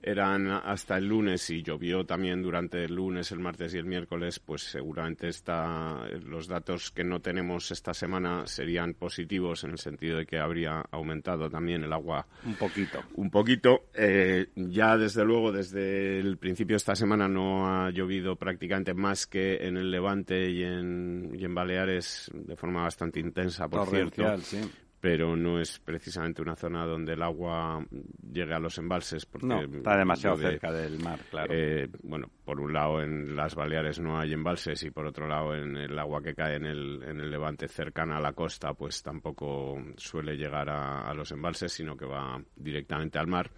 [0.02, 4.38] eran hasta el lunes y llovió también durante el lunes, el martes y el miércoles,
[4.38, 10.18] pues seguramente está, los datos que no tenemos esta semana serían positivos en el sentido
[10.18, 13.00] de que habría aumentado también el agua Un poquito.
[13.14, 13.86] un poquito.
[13.94, 19.26] Eh, ya desde luego, desde el principio de esta semana no ha llovido prácticamente más
[19.26, 24.38] que en el Levante y en, y en Baleares de forma bastante intensa, por cierto.
[24.38, 24.60] Sí.
[25.02, 27.84] Pero no es precisamente una zona donde el agua
[28.32, 29.26] llegue a los embalses.
[29.26, 31.52] Porque no, está demasiado cerca del mar, claro.
[31.52, 35.56] Eh, bueno, por un lado en las Baleares no hay embalses y por otro lado
[35.56, 39.02] en el agua que cae en el, en el levante cercana a la costa, pues
[39.02, 43.50] tampoco suele llegar a, los embalses, sino que va directamente al mar.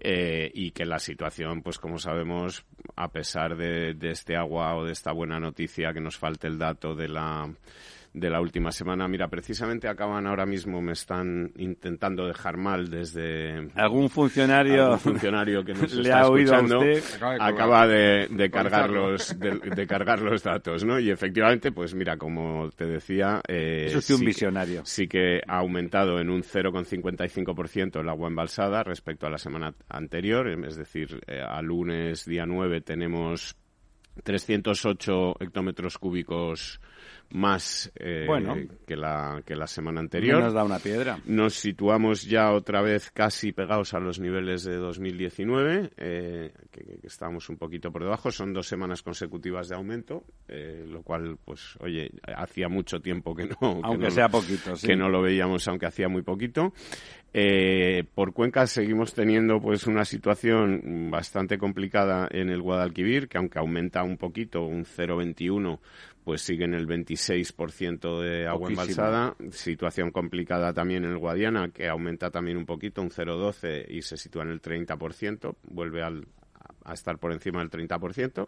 [0.00, 2.64] Eh, y que la situación, pues como sabemos,
[2.94, 6.56] a pesar de, de este agua o de esta buena noticia, que nos falte el
[6.56, 7.52] dato de la
[8.12, 9.06] de la última semana.
[9.08, 13.70] Mira, precisamente acaban ahora mismo, me están intentando dejar mal desde...
[13.74, 17.22] ¿Algún funcionario, funcionario que nos le está ha oído escuchando usted?
[17.40, 20.98] acaba de, cargar los, de, cargar los datos, ¿no?
[20.98, 23.40] Y efectivamente, pues mira, como te decía...
[23.46, 24.82] Eh, Eso es un visionario.
[24.84, 30.48] sí que ha aumentado en un 0,55% el agua embalsada respecto a la semana anterior,
[30.64, 33.56] es decir, eh, a lunes día 9 tenemos
[34.22, 36.80] 308 hectómetros cúbicos
[37.30, 38.26] más eh,
[38.86, 40.42] que, la, que la semana anterior.
[40.42, 41.20] nos da una piedra.
[41.26, 47.06] Nos situamos ya otra vez casi pegados a los niveles de 2019, eh, que, que,
[47.06, 48.30] estamos un poquito por debajo.
[48.30, 53.46] Son dos semanas consecutivas de aumento, eh, lo cual, pues, oye, hacía mucho tiempo que
[53.46, 53.80] no...
[53.82, 56.72] Aunque sea poquito, Que no lo veíamos, aunque hacía muy poquito.
[57.34, 63.58] Eh, por cuencas seguimos teniendo pues una situación bastante complicada en el Guadalquivir, que aunque
[63.58, 65.78] aumenta un poquito, un 0,21,
[66.28, 69.34] pues sigue en el 26% de agua embalsada.
[69.50, 74.18] Situación complicada también en el Guadiana, que aumenta también un poquito, un 0,12 y se
[74.18, 76.12] sitúa en el 30%, vuelve a
[76.92, 78.46] estar por encima del 30%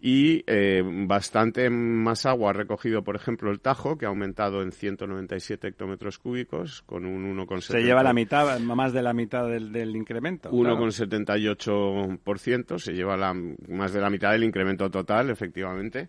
[0.00, 4.70] y eh, bastante más agua ha recogido, por ejemplo, el Tajo, que ha aumentado en
[4.72, 7.60] 197 hectómetros cúbicos, con un 1,7.
[7.60, 10.50] Se lleva la mitad, más de la mitad del, del incremento.
[10.52, 16.08] 1,78%, se lleva la, más de la mitad del incremento total, efectivamente.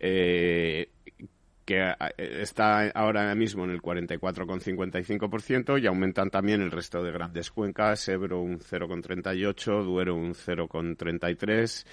[0.00, 0.88] Eh,
[1.64, 1.94] que eh,
[2.40, 8.40] está ahora mismo en el 44,55% y aumentan también el resto de grandes cuencas, Ebro
[8.40, 11.86] un 0,38, Duero un 0,33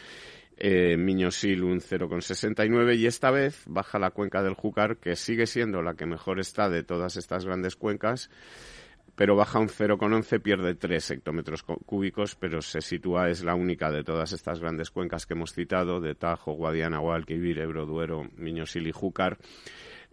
[0.59, 5.83] eh, Miñosil un 0,69 y esta vez baja la cuenca del Júcar, que sigue siendo
[5.83, 8.31] la que mejor está de todas estas grandes cuencas,
[9.17, 14.03] pero baja un 0,11, pierde 3 hectómetros cúbicos, pero se sitúa, es la única de
[14.03, 18.91] todas estas grandes cuencas que hemos citado, de Tajo, Guadiana, Guadalquivir, Ebro, Duero, Miñosil y
[18.91, 19.39] Júcar,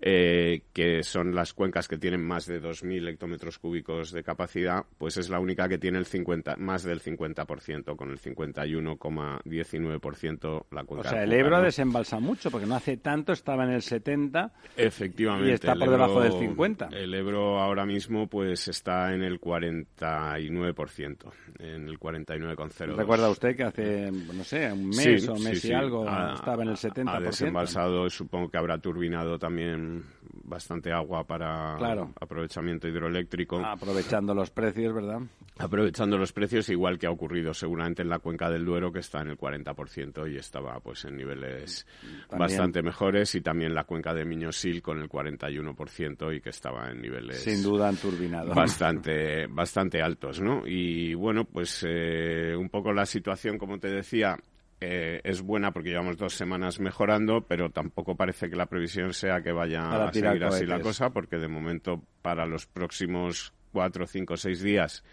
[0.07, 5.17] eh, que son las cuencas que tienen más de 2.000 hectómetros cúbicos de capacidad, pues
[5.17, 11.09] es la única que tiene el 50, más del 50%, con el 51,19% la cuenca.
[11.09, 15.49] O sea, el Ebro desembalsa mucho, porque no hace tanto estaba en el 70 Efectivamente,
[15.49, 16.89] y está por debajo del 50.
[16.93, 22.95] El Ebro ahora mismo pues está en el 49%, en el 49,02.
[22.95, 26.69] ¿Recuerda usted que hace, no sé, un mes o un mes y algo estaba en
[26.69, 27.09] el 70%?
[27.09, 29.94] Ha desembalsado, supongo que habrá turbinado también
[30.45, 31.75] bastante agua para
[32.21, 33.65] aprovechamiento hidroeléctrico.
[33.65, 35.21] Aprovechando los precios, ¿verdad?
[35.59, 39.21] Aprovechando los precios, igual que ha ocurrido seguramente en la cuenca del Duero, que está
[39.21, 41.87] en el 40% y estaba pues en niveles
[42.37, 47.01] bastante mejores, y también la cuenca de Miñosil con el 41% y que estaba en
[47.01, 47.39] niveles...
[47.39, 48.55] Sin duda turbinado.
[48.55, 50.67] Bastante, bastante altos, ¿no?
[50.67, 54.37] Y bueno, pues eh, un poco la situación, como te decía,
[54.81, 59.43] eh, es buena porque llevamos dos semanas mejorando, pero tampoco parece que la previsión sea
[59.43, 64.37] que vaya a seguir así la cosa, porque de momento para los próximos cuatro, cinco,
[64.37, 65.05] seis días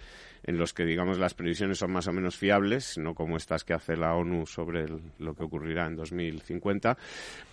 [0.43, 3.73] en los que, digamos, las previsiones son más o menos fiables, no como estas que
[3.73, 4.85] hace la ONU sobre
[5.19, 6.97] lo que ocurrirá en 2050,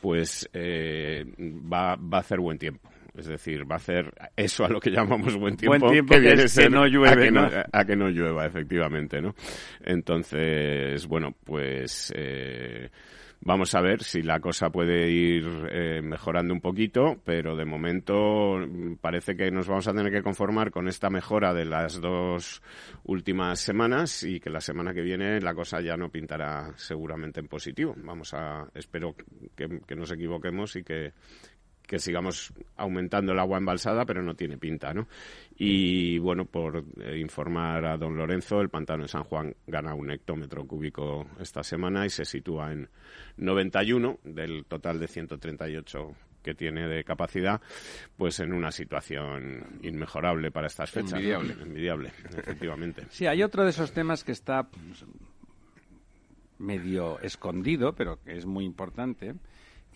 [0.00, 2.88] pues eh, va, va a hacer buen tiempo.
[3.18, 6.70] Es decir, va a hacer eso a lo que llamamos buen tiempo, que, viene que
[6.70, 7.30] no llueve,
[7.72, 9.34] a que no, llueva, efectivamente, ¿no?
[9.80, 12.88] Entonces, bueno, pues eh,
[13.40, 18.56] vamos a ver si la cosa puede ir eh, mejorando un poquito, pero de momento
[19.00, 22.62] parece que nos vamos a tener que conformar con esta mejora de las dos
[23.04, 27.48] últimas semanas y que la semana que viene la cosa ya no pintará seguramente en
[27.48, 27.94] positivo.
[27.96, 29.14] Vamos a, espero
[29.56, 31.12] que, que nos equivoquemos y que,
[31.88, 35.08] que sigamos aumentando el agua embalsada, pero no tiene pinta, ¿no?
[35.56, 40.10] Y bueno, por eh, informar a don Lorenzo, el pantano de San Juan gana un
[40.10, 42.90] hectómetro cúbico esta semana y se sitúa en
[43.38, 47.60] 91 del total de 138 que tiene de capacidad,
[48.16, 51.14] pues en una situación inmejorable para estas fechas.
[51.14, 51.54] Envidiable.
[51.54, 53.06] Envidiable, efectivamente.
[53.08, 54.68] Sí, hay otro de esos temas que está
[56.58, 59.34] medio escondido, pero que es muy importante,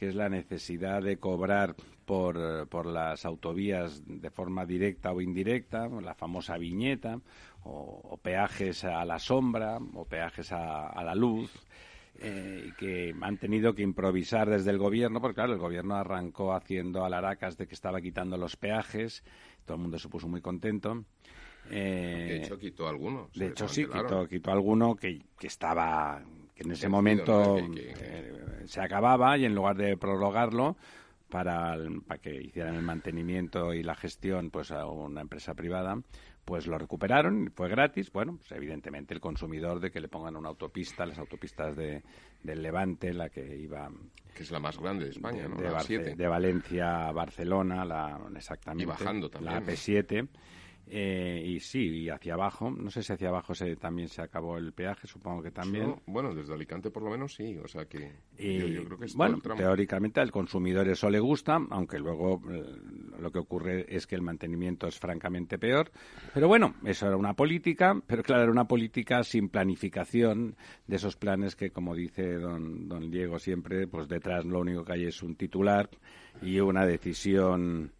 [0.02, 5.86] que es la necesidad de cobrar por, por, las autovías de forma directa o indirecta,
[5.86, 7.20] la famosa viñeta,
[7.62, 11.52] o, peajes a la sombra, o peajes a, la luz,
[12.16, 17.04] eh, que han tenido que improvisar desde el gobierno, porque claro, el gobierno arrancó haciendo
[17.04, 19.22] alaracas de que estaba quitando los peajes,
[19.64, 21.04] todo el mundo se puso muy contento.
[21.70, 23.32] de hecho, quitó algunos.
[23.34, 26.24] De hecho, sí, quitó, quitó alguno que, que estaba
[26.56, 30.76] que en ese momento eh, se acababa y en lugar de prolongarlo
[31.28, 35.98] para, para que hicieran el mantenimiento y la gestión pues a una empresa privada
[36.44, 38.10] pues lo recuperaron, fue gratis.
[38.10, 42.02] Bueno, pues evidentemente el consumidor de que le pongan una autopista, las autopistas de,
[42.42, 43.88] del Levante, la que iba...
[44.34, 45.56] Que es la más grande de España, ¿no?
[45.56, 48.82] De, de Valencia a Barcelona, la, exactamente.
[48.82, 49.54] Y bajando también.
[49.54, 50.28] La AP7.
[50.94, 54.58] Eh, y sí, y hacia abajo, no sé si hacia abajo se, también se acabó
[54.58, 55.96] el peaje, supongo que también.
[56.04, 60.20] bueno, desde Alicante por lo menos sí, o sea que yo, creo que Bueno, teóricamente
[60.20, 62.76] al consumidor eso le gusta, aunque luego eh,
[63.18, 65.90] lo que ocurre es que el mantenimiento es francamente peor.
[66.34, 71.16] Pero bueno, eso era una política, pero claro, era una política sin planificación de esos
[71.16, 75.22] planes que, como dice don, don Diego siempre, pues detrás lo único que hay es
[75.22, 75.88] un titular
[76.42, 77.92] y una decisión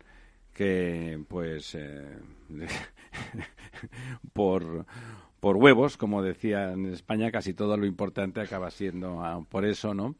[0.53, 2.19] que pues eh,
[4.33, 4.87] por,
[5.41, 9.95] por huevos, como decía en España, casi todo lo importante acaba siendo ah, por eso,
[9.95, 10.15] ¿no?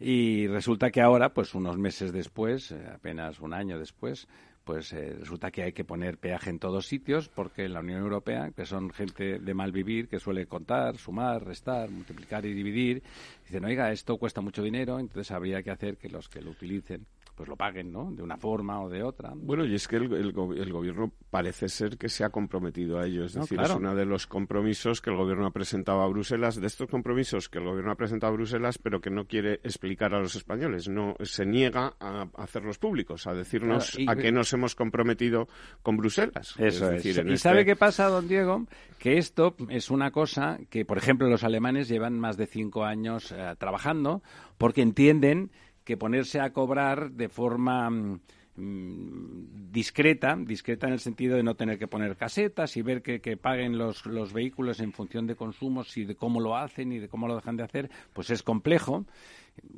[0.00, 4.28] Y resulta que ahora, pues unos meses después, eh, apenas un año después,
[4.68, 8.02] pues eh, resulta que hay que poner peaje en todos sitios porque en la Unión
[8.02, 13.02] Europea, que son gente de mal vivir, que suele contar, sumar, restar, multiplicar y dividir,
[13.44, 17.06] dicen, oiga, esto cuesta mucho dinero, entonces habría que hacer que los que lo utilicen
[17.38, 18.10] pues lo paguen, ¿no?
[18.10, 19.32] De una forma o de otra.
[19.36, 23.26] Bueno, y es que el, el, gobierno parece ser que se ha comprometido a ello.
[23.26, 26.66] Es decir, es uno de los compromisos que el gobierno ha presentado a Bruselas, de
[26.66, 30.18] estos compromisos que el gobierno ha presentado a Bruselas, pero que no quiere explicar a
[30.18, 30.88] los españoles.
[30.88, 35.46] No se niega a hacerlos públicos, a decirnos a qué nos hemos comprometido
[35.84, 36.56] con Bruselas.
[36.58, 37.06] Eso es.
[37.06, 38.66] ¿Y este sabe qué pasa, don Diego?
[38.98, 43.30] Que esto es una cosa que, por ejemplo, los alemanes llevan más de cinco años
[43.30, 44.24] eh, trabajando
[44.58, 45.52] porque entienden
[45.88, 51.78] que ponerse a cobrar de forma mm, discreta, discreta en el sentido de no tener
[51.78, 56.04] que poner casetas y ver que, paguen los, los, vehículos en función de consumos y
[56.04, 59.06] de cómo lo hacen y de cómo lo dejan de hacer, pues es complejo.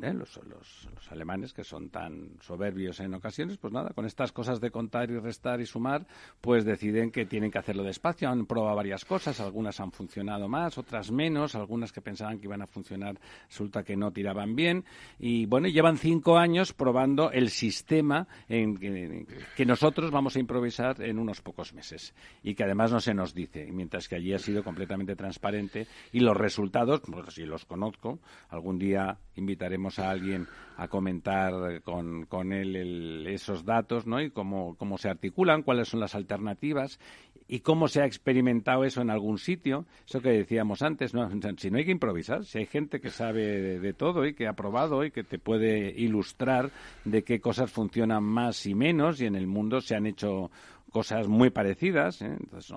[0.03, 0.13] ¿Eh?
[0.13, 4.71] los, los, alemanes que son tan soberbios en ocasiones, pues nada, con estas cosas de
[4.71, 6.07] contar y restar y sumar,
[6.41, 8.29] pues deciden que tienen que hacerlo despacio.
[8.29, 12.63] Han probado varias cosas, algunas han funcionado más, otras menos, algunas que pensaban que iban
[12.63, 13.19] a funcionar
[13.49, 14.85] resulta que no tiraban bien.
[15.19, 21.19] Y bueno, llevan cinco años probando el sistema en que, nosotros vamos a improvisar en
[21.19, 24.65] unos pocos meses y que además no se nos dice, mientras que allí ha sido
[24.65, 28.19] completamente transparente y los resultados, pues si los conozco,
[28.49, 30.47] algún día invitaré haremos a alguien
[30.77, 34.21] a comentar con, con él esos datos, ¿no?
[34.21, 36.99] Y cómo, cómo se articulan, cuáles son las alternativas
[37.47, 39.85] y cómo se ha experimentado eso en algún sitio.
[40.07, 41.29] Eso que decíamos antes, ¿no?
[41.59, 44.53] Si no hay que improvisar, si hay gente que sabe de, todo y que ha
[44.55, 46.71] probado y que te puede ilustrar
[47.05, 50.51] de qué cosas funcionan más y menos y en el mundo se han hecho
[50.91, 52.23] cosas muy parecidas.
[52.23, 52.37] ¿eh?
[52.39, 52.73] Entonces,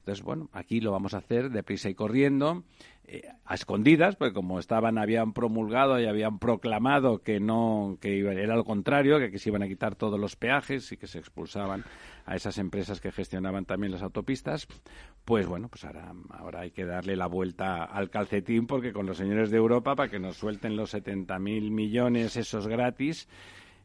[0.00, 2.64] entonces, bueno, aquí lo vamos a hacer deprisa y corriendo.
[3.10, 8.54] Eh, a escondidas, porque como estaban, habían promulgado y habían proclamado que no, que era
[8.54, 11.84] lo contrario, que, se iban a quitar todos los peajes y que se expulsaban
[12.26, 14.68] a esas empresas que gestionaban también las autopistas,
[15.24, 19.16] pues bueno, pues ahora, ahora hay que darle la vuelta al calcetín porque con los
[19.16, 23.26] señores de Europa para que nos suelten los 70.000 millones esos gratis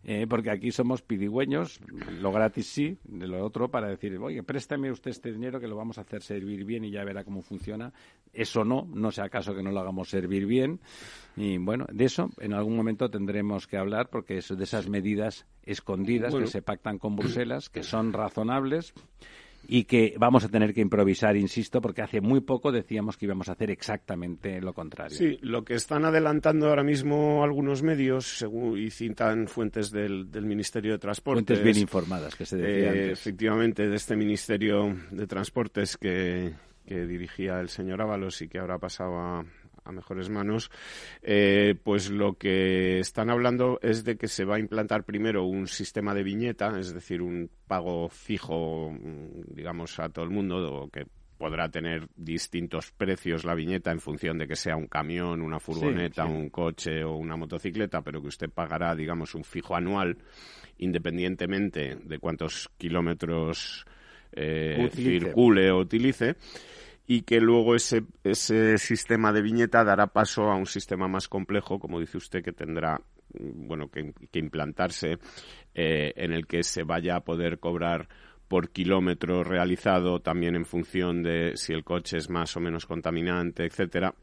[0.06, 1.80] eh, porque aquí somos pidigüeños,
[2.20, 5.76] lo gratis sí, de lo otro para decir, oye, préstame usted este dinero que lo
[5.76, 7.94] vamos a hacer servir bien y ya verá cómo funciona.
[8.34, 10.82] Eso no, no sea acaso que no lo hagamos servir bien.
[11.38, 15.46] Y bueno, de eso en algún momento tendremos que hablar porque es de esas medidas
[15.64, 18.94] escondidas que se pactan con Bruselas, que son razonables
[19.68, 23.50] y que vamos a tener que improvisar, insisto, porque hace muy poco decíamos que íbamos
[23.50, 25.18] a hacer exactamente lo contrario.
[25.18, 30.94] Sí, lo que están adelantando ahora mismo algunos medios, según y citan fuentes del, Ministerio
[30.94, 31.46] de Transportes.
[31.46, 36.54] Fuentes bien informadas, que se decía eh, Efectivamente, de este Ministerio de Transportes que,
[36.86, 39.46] que dirigía el señor Ábalos y que ahora pasaba
[39.86, 40.72] a mejores manos,
[41.22, 45.68] eh, pues lo que están hablando es de que se va a implantar primero un
[45.68, 51.06] sistema de viñeta, es decir, un pago fijo, mm, digamos, a todo el mundo, que
[51.38, 56.26] podrá tener distintos precios la viñeta en función de que sea un camión, una furgoneta,
[56.26, 60.18] un coche o una motocicleta, pero que usted pagará, digamos, un fijo anual
[60.78, 63.86] independientemente de cuántos kilómetros
[64.32, 66.36] eh, circule o utilice
[67.06, 71.80] y que luego ese, ese sistema de viñeta dará paso a un sistema más complejo,
[71.80, 73.02] como dice usted, que tendrá
[73.34, 75.18] mm, bueno que, implantarse
[75.74, 78.08] eh, en el que se vaya a poder cobrar
[78.48, 83.66] por kilómetro realizado también en función de si el coche es más o menos contaminante,
[83.66, 84.14] etcétera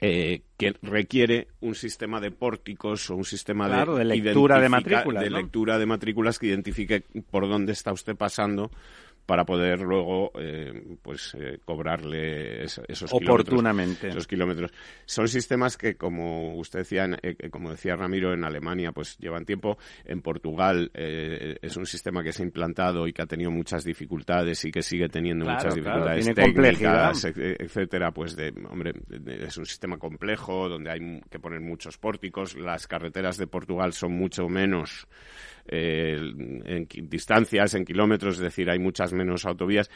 [0.00, 5.22] eh, que requiere un sistema de pórticos o un sistema de, de lectura de matrículas,
[5.22, 8.70] de lectura de matrículas que identifique por dónde está usted pasando
[9.26, 14.08] para poder luego eh, pues eh, cobrarle esos oportunamente.
[14.08, 14.70] Kilómetros, esos kilómetros.
[15.04, 19.78] Son sistemas que como usted decía eh, como decía Ramiro en Alemania pues llevan tiempo.
[20.04, 24.64] En Portugal es un sistema que se ha implantado y que ha tenido muchas dificultades
[24.64, 28.92] y que sigue teniendo muchas dificultades técnicas etcétera pues de hombre
[29.26, 32.56] es un sistema complejo donde hay que poner muchos pórticos.
[32.56, 35.06] Las carreteras de Portugal son mucho menos
[35.66, 39.90] eh, en distancias, en kilómetros, es decir, hay muchas menos autovías.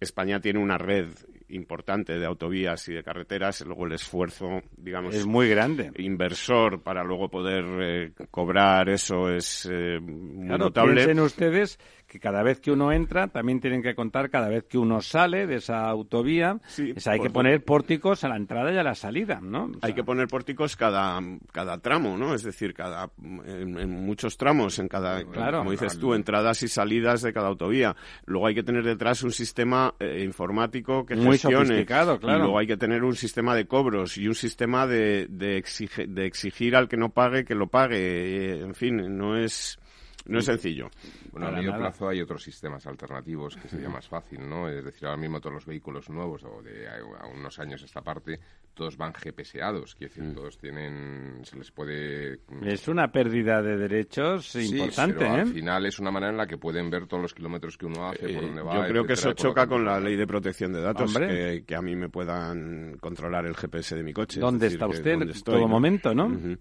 [0.00, 1.08] España tiene una red
[1.48, 5.90] importante de autovías y de carreteras, luego el esfuerzo, digamos, es muy grande.
[5.96, 10.94] Inversor para luego poder eh, cobrar eso es eh, muy claro, notable.
[10.94, 11.78] Piensen ustedes
[12.14, 15.48] que cada vez que uno entra también tienen que contar cada vez que uno sale
[15.48, 16.60] de esa autovía.
[17.06, 19.72] hay que poner pórticos a la entrada y a la salida, ¿no?
[19.82, 22.32] hay que poner pórticos cada, cada tramo, ¿no?
[22.32, 27.32] Es decir, cada en, muchos tramos, en cada, como dices tú, entradas y salidas de
[27.32, 27.96] cada autovía.
[28.26, 31.84] Luego hay que tener detrás un sistema eh, informático que Muy gestione.
[31.84, 32.20] Claro.
[32.22, 35.64] Y luego hay que tener un sistema de cobros y un sistema de, de,
[36.06, 37.96] de exigir al que no pague que lo pague.
[37.96, 39.80] Eh, en fin, no es
[40.26, 40.88] no es sencillo.
[41.32, 44.68] Bueno, a medio plazo hay otros sistemas alternativos que sería más fácil, ¿no?
[44.68, 48.40] Es decir, ahora mismo todos los vehículos nuevos o de a unos años esta parte,
[48.72, 50.34] todos van GPSados, quiere decir, mm.
[50.34, 52.40] todos tienen, se les puede...
[52.62, 55.40] Es una pérdida de derechos importante, pero ¿eh?
[55.40, 58.08] al final es una manera en la que pueden ver todos los kilómetros que uno
[58.08, 60.72] hace, por eh, dónde va, Yo creo que eso choca con la ley de protección
[60.72, 64.40] de datos, que, a mí me puedan controlar el GPS de mi coche.
[64.40, 66.56] ¿Dónde está usted en todo momento, no?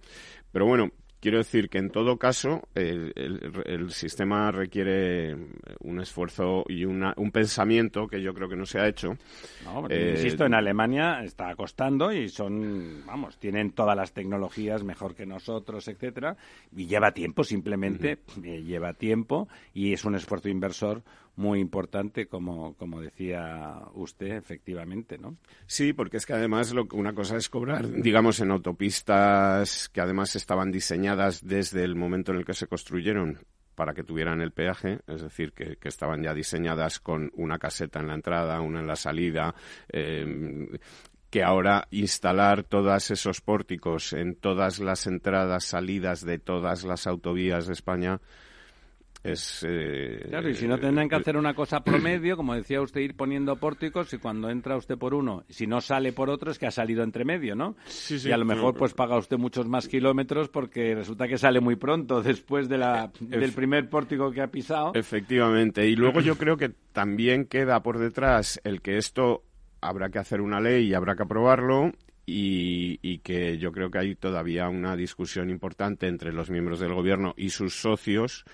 [0.51, 0.91] Pero bueno,
[1.23, 3.13] Quiero decir que en todo caso el,
[3.91, 5.33] sistema requiere
[5.79, 9.15] un esfuerzo y una, un pensamiento que yo creo que no se ha hecho.
[9.63, 15.15] No, eh, insisto, en Alemania está costando y son, vamos, tienen todas las tecnologías mejor
[15.15, 16.35] que nosotros, etcétera,
[16.75, 21.03] y lleva tiempo, simplemente eh, lleva tiempo y es un esfuerzo inversor
[21.35, 25.37] muy importante, como, como decía usted, efectivamente, ¿no?
[25.65, 30.35] Sí, porque es que además lo, una cosa es cobrar, digamos, en autopistas que además
[30.35, 33.39] estaban diseñadas desde el momento en el que se construyeron
[33.75, 38.07] para que tuvieran el peaje, es decir, que, estaban ya diseñadas con una caseta en
[38.07, 39.55] la entrada, una en la salida,
[39.91, 40.67] eh,
[41.31, 47.65] que ahora instalar todos esos pórticos en todas las entradas, salidas de todas las autovías
[47.65, 48.21] de España,
[49.23, 49.65] es...
[49.67, 53.15] Eh, claro, y si no tendrán que hacer una cosa promedio, como decía usted, ir
[53.15, 56.67] poniendo pórticos y cuando entra usted por uno, si no sale por otro es que
[56.67, 57.75] ha salido entre medio, ¿no?
[57.85, 61.37] Sí, sí, y a lo mejor pues paga usted muchos más kilómetros porque resulta que
[61.37, 64.91] sale muy pronto después de la, del primer pórtico que ha pisado.
[64.93, 69.43] Efectivamente, y luego yo creo que también queda por detrás el que esto
[69.79, 71.91] habrá que hacer una ley y habrá que aprobarlo
[72.25, 76.93] y, y, que yo creo que hay todavía una discusión importante entre los miembros del
[76.93, 78.45] gobierno y sus socios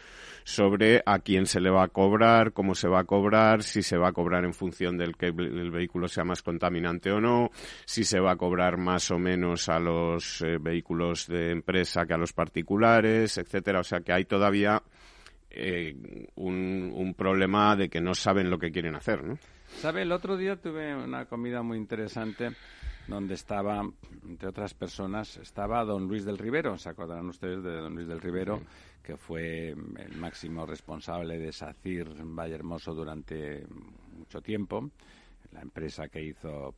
[0.49, 3.97] sobre a quién se le va a cobrar, cómo se va a cobrar, si se
[3.97, 7.51] va a cobrar en función del que el vehículo sea más contaminante o no,
[7.85, 12.15] si se va a cobrar más o menos a los eh, vehículos de empresa que
[12.15, 13.81] a los particulares, etcétera.
[13.81, 14.81] O sea que hay todavía
[15.51, 15.95] eh,
[16.33, 19.37] un, un problema de que no saben lo que quieren hacer, ¿no?
[19.77, 20.01] ¿Sabe?
[20.01, 22.49] El otro día tuve una comida muy interesante
[23.07, 23.81] donde estaba,
[24.27, 26.77] entre otras personas, estaba don Luis del Rivero.
[26.77, 28.61] ¿Se acordarán ustedes de don Luis del Rivero?
[29.03, 33.65] Que fue el máximo responsable de SACIR Valle Hermoso durante
[34.17, 34.89] mucho tiempo,
[35.51, 36.75] la empresa que hizo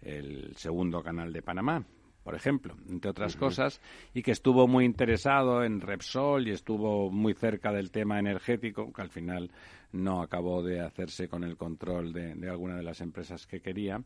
[0.00, 1.84] el segundo canal de Panamá,
[2.22, 3.80] por ejemplo, entre otras cosas,
[4.14, 9.02] y que estuvo muy interesado en Repsol y estuvo muy cerca del tema energético, que
[9.02, 9.50] al final
[9.92, 14.02] no acabó de hacerse con el control de, de alguna de las empresas que quería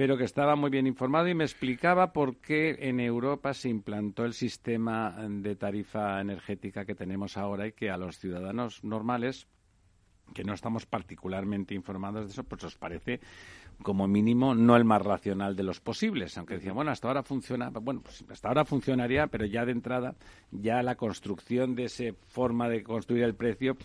[0.00, 4.24] pero que estaba muy bien informado y me explicaba por qué en Europa se implantó
[4.24, 9.46] el sistema de tarifa energética que tenemos ahora y que a los ciudadanos normales
[10.32, 13.20] que no estamos particularmente informados de eso, pues os parece
[13.82, 17.68] como mínimo no el más racional de los posibles, aunque decían, bueno, hasta ahora funciona,
[17.70, 20.14] bueno, pues hasta ahora funcionaría, pero ya de entrada,
[20.50, 23.76] ya la construcción de esa forma de construir el precio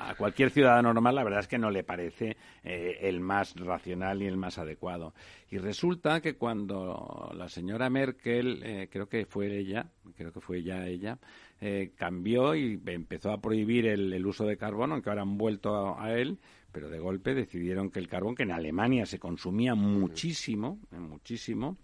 [0.00, 4.18] a cualquier ciudadano normal la verdad es que no le parece eh, el más racional
[4.18, 5.14] ni el más adecuado.
[5.50, 10.62] Y resulta que cuando la señora Merkel, eh, creo que fue ella, creo que fue
[10.62, 11.18] ya ella,
[11.60, 16.12] eh, cambió y empezó a prohibir el, uso de carbón, aunque ahora han vuelto a,
[16.14, 16.38] él,
[16.72, 21.76] pero de golpe decidieron que el carbón, que en Alemania se consumía muchísimo, muchísimo,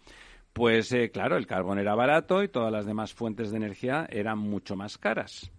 [0.53, 4.75] pues claro, el carbón era barato y todas las demás fuentes de energía eran mucho
[4.75, 5.51] más caras.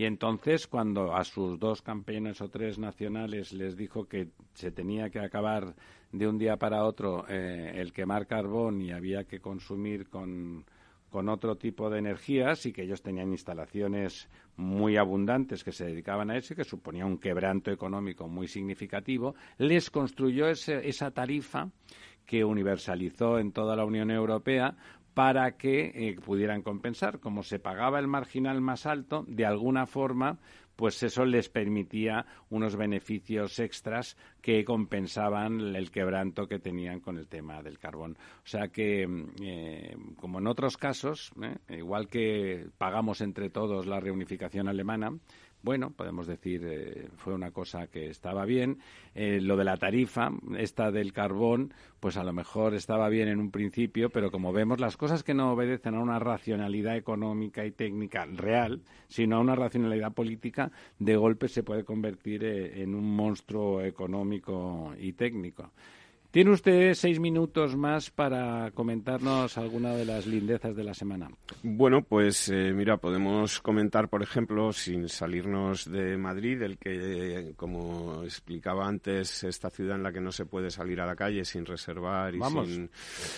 [0.00, 5.10] Y entonces, cuando a sus dos campeones o tres nacionales les dijo que se tenía
[5.10, 5.74] que acabar
[6.10, 10.64] de un día para otro eh, el quemar carbón y había que consumir con,
[11.10, 16.30] con otro tipo de energías y que ellos tenían instalaciones muy abundantes que se dedicaban
[16.30, 21.68] a eso y que suponía un quebranto económico muy significativo, les construyó esa tarifa
[22.24, 24.76] que universalizó en toda la Unión Europea
[25.14, 27.20] para que eh, pudieran compensar.
[27.20, 30.38] Como se pagaba el marginal más alto, de alguna forma,
[30.80, 37.28] pues eso les permitía unos beneficios extras que compensaban el quebranto que tenían con el
[37.28, 38.16] tema del carbón.
[38.42, 43.86] O sea que, mm, eh, como en otros casos, eh, igual que pagamos entre todos
[43.86, 45.12] la reunificación alemana,
[45.62, 48.78] bueno, podemos decir, eh, fue una cosa que estaba bien.
[49.14, 53.40] Eh, lo de la tarifa, esta del carbón, pues a lo mejor estaba bien en
[53.40, 57.72] un principio, pero como vemos, las cosas que no obedecen a una racionalidad económica y
[57.72, 63.14] técnica real, sino a una racionalidad política, de golpe se puede convertir eh, en un
[63.14, 65.70] monstruo económico y técnico.
[66.30, 71.28] Tiene usted seis minutos más para comentarnos alguna de las lindezas de la semana.
[71.64, 78.22] Bueno, pues eh, mira, podemos comentar, por ejemplo, sin salirnos de Madrid, el que, como
[78.22, 81.66] explicaba antes, esta ciudad en la que no se puede salir a la calle sin
[81.66, 82.88] reservar y Vamos, sin...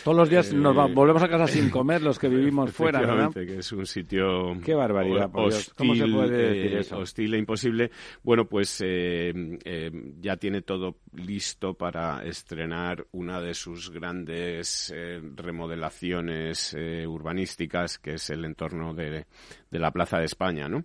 [0.05, 3.01] todos los días eh, nos va- volvemos a casa sin comer los que vivimos fuera,
[3.01, 3.31] ¿verdad?
[3.33, 5.57] Que es un sitio Qué barbaridad, por Dios.
[5.69, 6.99] hostil, ¿Cómo se puede decir eh, eso?
[6.99, 7.91] hostil e imposible.
[8.23, 9.33] Bueno, pues eh,
[9.65, 9.91] eh,
[10.21, 12.82] ya tiene todo listo para estrenar
[13.13, 19.27] una de sus grandes eh, remodelaciones eh, urbanísticas, que es el entorno de,
[19.71, 20.85] la Plaza de España, ¿no?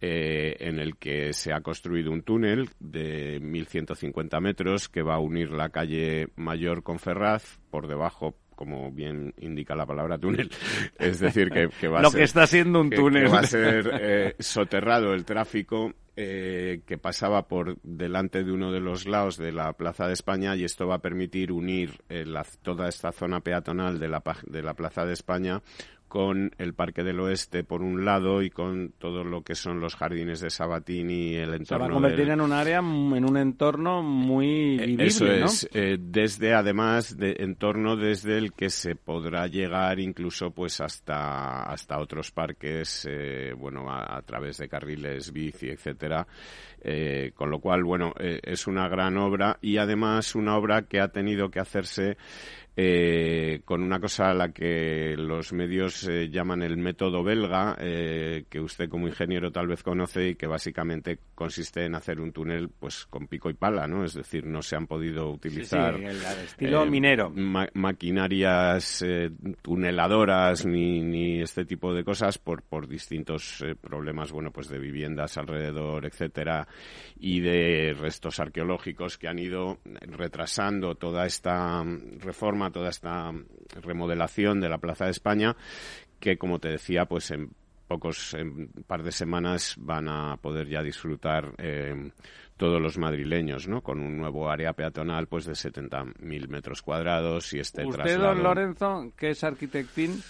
[0.00, 5.20] eh, en el que se ha construido un túnel de 1.150 metros que va a
[5.20, 10.50] unir la calle Mayor con Ferraz por debajo como bien indica la palabra túnel,
[10.98, 13.24] es decir, que, que va a Lo ser, que está siendo un que- túnel.
[13.24, 18.70] que va a ser eh, soterrado el tráfico eh, que pasaba por delante de uno
[18.70, 22.26] de los lados de la Plaza de España y esto va a permitir unir eh,
[22.26, 25.62] la- toda esta zona peatonal de la, de la Plaza de España
[26.10, 29.94] con el Parque del Oeste por un lado y con todo lo que son los
[29.96, 33.14] jardines de Sabatini y el Se entorno va a convertir del- en un área, mm,
[33.14, 35.46] en un entorno muy eh, vivible, Eso ¿no?
[35.46, 41.62] es, eh, desde además de entorno desde el que se podrá llegar incluso pues hasta
[41.62, 46.26] hasta otros parques, eh, bueno a, a través de carriles bici, etcétera.
[46.82, 50.98] Eh, con lo cual, bueno, eh, es una gran obra y además una obra que
[51.00, 52.16] ha tenido que hacerse
[52.82, 58.44] eh, con una cosa a la que los medios eh, llaman el método belga, eh,
[58.48, 62.70] que usted como ingeniero tal vez conoce y que básicamente consiste en hacer un túnel
[62.70, 64.02] pues con pico y pala, ¿no?
[64.04, 67.30] Es decir, no se han podido utilizar sí, el- el estilo minero.
[67.30, 69.04] ma- maquinarias
[69.62, 75.36] tuneladoras ni, ni este tipo de cosas por, por distintos problemas, bueno, pues de viviendas
[75.36, 76.66] alrededor, etcétera,
[77.18, 82.20] y de restos arqueológicos que han ido retrasando toda esta mm,
[82.70, 83.32] toda esta
[83.82, 85.56] remodelación de la Plaza de España,
[86.18, 87.50] que como te decía, pues en
[87.88, 92.12] pocos en un par de semanas van a poder ya disfrutar eh,
[92.56, 93.80] todos los madrileños, ¿no?
[93.82, 98.34] Con un nuevo área peatonal, pues de 70.000 metros cuadrados y este Usted, traslado.
[98.34, 100.22] don Lorenzo, que es arquitectín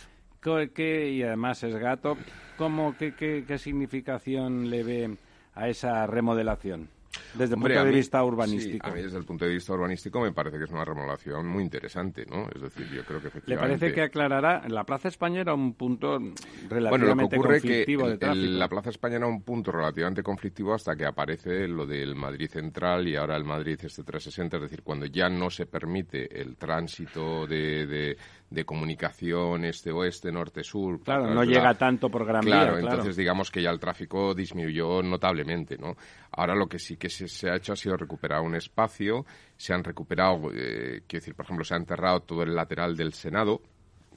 [0.43, 2.17] co- que, y además es gato,
[2.57, 5.19] ¿cómo, qué, qué, qué significación le ve
[5.55, 6.89] a esa remodelación?
[7.35, 8.87] Desde el Hombre, punto de mí- vista sí, urbanístico.
[8.87, 11.63] a mí desde el punto de vista urbanístico me parece que es una remodelación muy
[11.65, 12.49] interesante, ¿no?
[12.55, 13.79] Es decir, yo creo que ¿Le efectivamente...
[13.79, 14.69] parece que aclarará?
[14.69, 16.35] La Plaza España era un punto Bueno,
[16.69, 18.45] relativamente lo que ocurre es que conflictivo de tráfico.
[18.45, 22.49] el- la Plaza España era un punto relativamente conflictivo hasta que aparece lo del Madrid
[22.49, 26.57] Central y ahora el Madrid este 360, es decir, cuando ya no se permite el
[26.57, 28.17] tránsito de, de,
[28.51, 31.01] de comunicación este-oeste, norte-sur.
[31.05, 32.97] Claro, no llega la- tanto por Gran claro, Vía, claro.
[32.97, 35.95] entonces digamos que ya el tráfico disminuyó notablemente, ¿no?
[36.33, 39.25] Ahora lo que sí que se, se ha hecho ha sido recuperar un espacio,
[39.57, 43.13] se han recuperado, eh, quiero decir, por ejemplo, se ha enterrado todo el lateral del
[43.13, 43.61] Senado,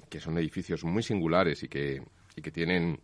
[0.09, 2.01] que son edificios muy singulares y que,
[2.35, 2.99] y que tienen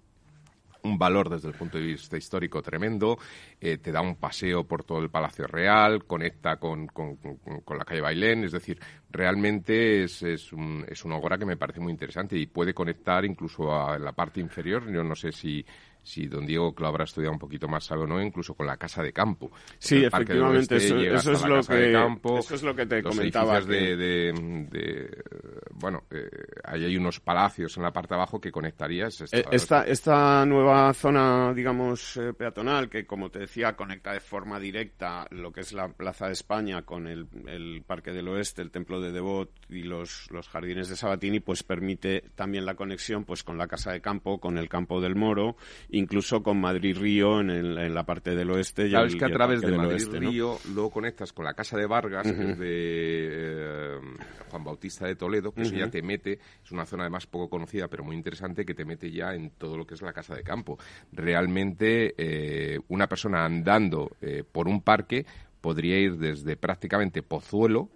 [0.84, 3.18] un valor desde el punto de vista histórico tremendo,
[3.60, 7.18] eh, te da un paseo por todo el Palacio Real, conecta con, con-
[7.78, 11.80] la calle Bailén, es decir, realmente es, es, un- es una obra que me parece
[11.80, 15.66] muy interesante y puede conectar incluso a la parte inferior, yo no sé si,
[16.04, 18.66] si don Diego que lo habrá estudiado un poquito más sabe o no, incluso con
[18.66, 19.52] la Casa de Campo.
[19.78, 23.80] Sí, efectivamente, eso- es lo que- Campo, eso es lo que te los comentaba, edificios
[23.80, 25.24] que- de, de- de
[25.74, 26.30] bueno, eh,
[26.64, 29.22] ahí hay unos palacios en la parte de abajo que conectarías.
[29.32, 34.60] Eh, esta, esta nueva zona, digamos, eh, peatonal, que como te decía, conecta de forma
[34.60, 38.72] directa lo que es la Plaza de España con el, el Parque del Oeste, el
[38.72, 43.44] Templo de Devot y los, los jardines de Sabatini, pues permite también la conexión pues
[43.44, 45.56] con la Casa de Campo, con el Campo del Moro,
[45.92, 48.90] incluso con Madrid-Río en, en, la parte del oeste.
[48.90, 52.52] Claro, es que a través de Madrid-Río luego conectas con la Casa de Vargas, que
[52.52, 53.98] es de
[54.50, 57.88] Juan Bautista de Toledo, que eso ya te mete, es una zona además poco conocida,
[57.88, 60.44] pero muy interesante, que te mete ya en todo lo que es la casa de
[60.44, 60.78] campo.
[61.12, 65.26] Realmente, eh, una persona andando eh, por un parque
[65.62, 67.90] podría ir desde prácticamente Pozuelo,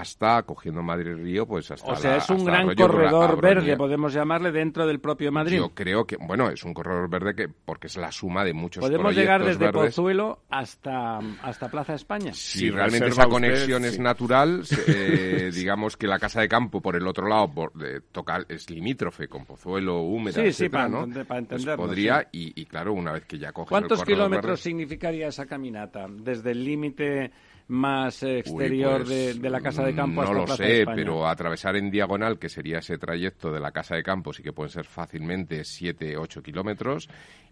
[0.00, 1.92] hasta cogiendo Madrid Río, pues hasta.
[1.92, 5.58] O sea, es un gran corredor verde, podemos llamarle, dentro del propio Madrid.
[5.58, 8.82] Yo creo que, bueno, es un corredor verde que porque es la suma de muchos
[8.82, 12.32] Podemos llegar desde Pozuelo hasta, hasta Plaza España.
[12.32, 17.06] Si, realmente esa conexión es natural, eh, digamos que la casa de campo por el
[17.06, 17.72] otro lado por,
[18.12, 21.06] toca, es limítrofe con Pozuelo, húmeda, sí, sí, para, ¿no?
[21.26, 25.46] para pues podría, y, claro, una vez que ya coges ¿Cuántos el kilómetros significaría esa
[25.46, 26.06] caminata?
[26.08, 27.30] Desde el límite
[27.68, 30.86] más exterior de, pues, de, la casa de campo no hasta lo Plaza sé, de
[30.86, 34.52] pero atravesar en diagonal, que sería ese trayecto de la casa de campo, sí que
[34.52, 37.08] pueden ser fácilmente 7, 8 kilómetros,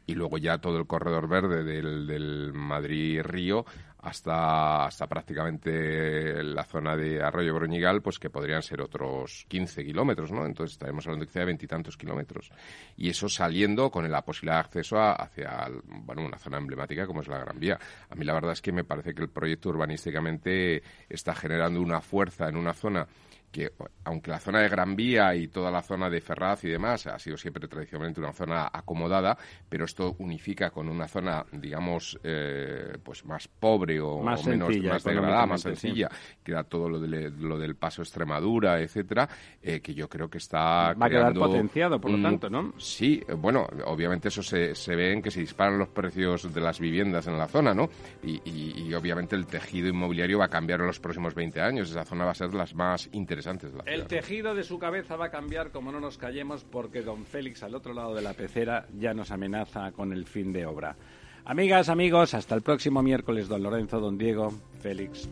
[0.06, 3.66] y luego ya todo el corredor verde del, del Madrid-Río
[4.06, 10.30] hasta, hasta prácticamente la zona de Arroyo Broñigal, pues que podrían ser otros 15 kilómetros,
[10.30, 10.46] ¿no?
[10.46, 12.52] Entonces estaremos hablando de veintitantos kilómetros.
[12.96, 15.68] Y eso saliendo con la posibilidad de acceso a, hacia,
[16.04, 17.80] bueno, una zona emblemática como es la Gran Vía.
[18.08, 22.00] A mí la verdad es que me parece que el proyecto urbanísticamente está generando una
[22.00, 23.08] fuerza en una zona
[23.50, 23.72] que
[24.04, 27.18] aunque la zona de Gran Vía y toda la zona de Ferraz y demás ha
[27.18, 29.36] sido siempre tradicionalmente una zona acomodada,
[29.68, 34.68] pero esto unifica con una zona, digamos, eh, pues más pobre o, más o menos
[34.68, 36.08] sencilla, más degradada, más sencilla,
[36.44, 39.28] que era todo lo, de, lo del paso Extremadura, etcétera,
[39.62, 42.72] eh, que yo creo que está Va a quedar potenciado, por lo un- tanto, ¿no?
[42.78, 46.78] Sí, bueno, obviamente eso se, se ve en que se disparan los precios de las
[46.78, 47.88] viviendas en la zona, ¿no?
[48.22, 51.90] Y, y- y obviamente el tejido inmobiliario va a cambiar en los próximos 20 años.
[51.90, 54.06] Esa zona va a ser las más interesantes la El ciudad.
[54.08, 57.74] tejido de su cabeza va a cambiar como no nos callemos porque don Félix al
[57.74, 60.96] otro lado de la pecera ya nos amenaza con el fin de obra.
[61.44, 65.28] Amigas, amigos, hasta el próximo miércoles, don Lorenzo, don Diego, Félix.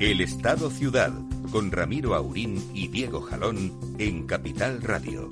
[0.00, 1.12] El Estado Ciudad,
[1.50, 5.28] con Ramiro Aurín y Diego Jalón en Capital Radio.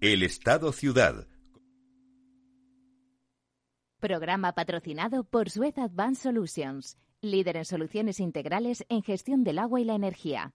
[0.00, 1.26] El Estado Ciudad,
[3.98, 9.84] Programa patrocinado por Suez Advanced Solutions, líder en soluciones integrales en gestión del agua y
[9.84, 10.54] la energía.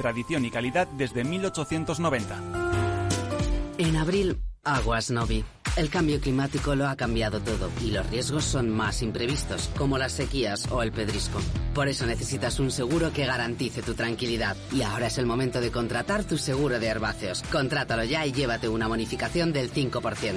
[0.01, 2.41] tradición y calidad desde 1890.
[3.77, 5.45] En abril, aguas Novi.
[5.77, 10.11] El cambio climático lo ha cambiado todo y los riesgos son más imprevistos, como las
[10.11, 11.39] sequías o el pedrisco.
[11.73, 14.57] Por eso necesitas un seguro que garantice tu tranquilidad.
[14.73, 17.43] Y ahora es el momento de contratar tu seguro de herbáceos.
[17.43, 20.33] Contrátalo ya y llévate una bonificación del 5%.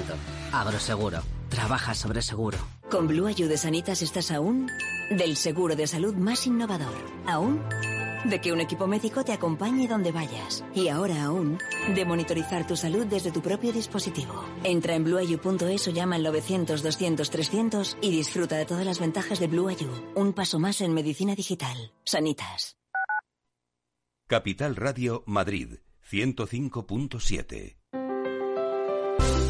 [0.53, 1.23] Agroseguro.
[1.49, 2.59] Trabaja sobre seguro.
[2.89, 4.71] Con Blue Ayude Sanitas estás aún
[5.11, 6.95] del seguro de salud más innovador.
[7.27, 7.61] Aún
[8.25, 10.65] de que un equipo médico te acompañe donde vayas.
[10.75, 11.59] Y ahora aún
[11.95, 14.45] de monitorizar tu salud desde tu propio dispositivo.
[14.63, 19.39] Entra en blueayu.es o llama al 900 200 300 y disfruta de todas las ventajas
[19.41, 19.91] de Blue Ayu.
[20.15, 21.93] Un paso más en medicina digital.
[22.05, 22.77] Sanitas.
[24.27, 27.77] Capital Radio Madrid 105.7.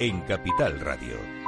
[0.00, 1.39] en Capital Radio.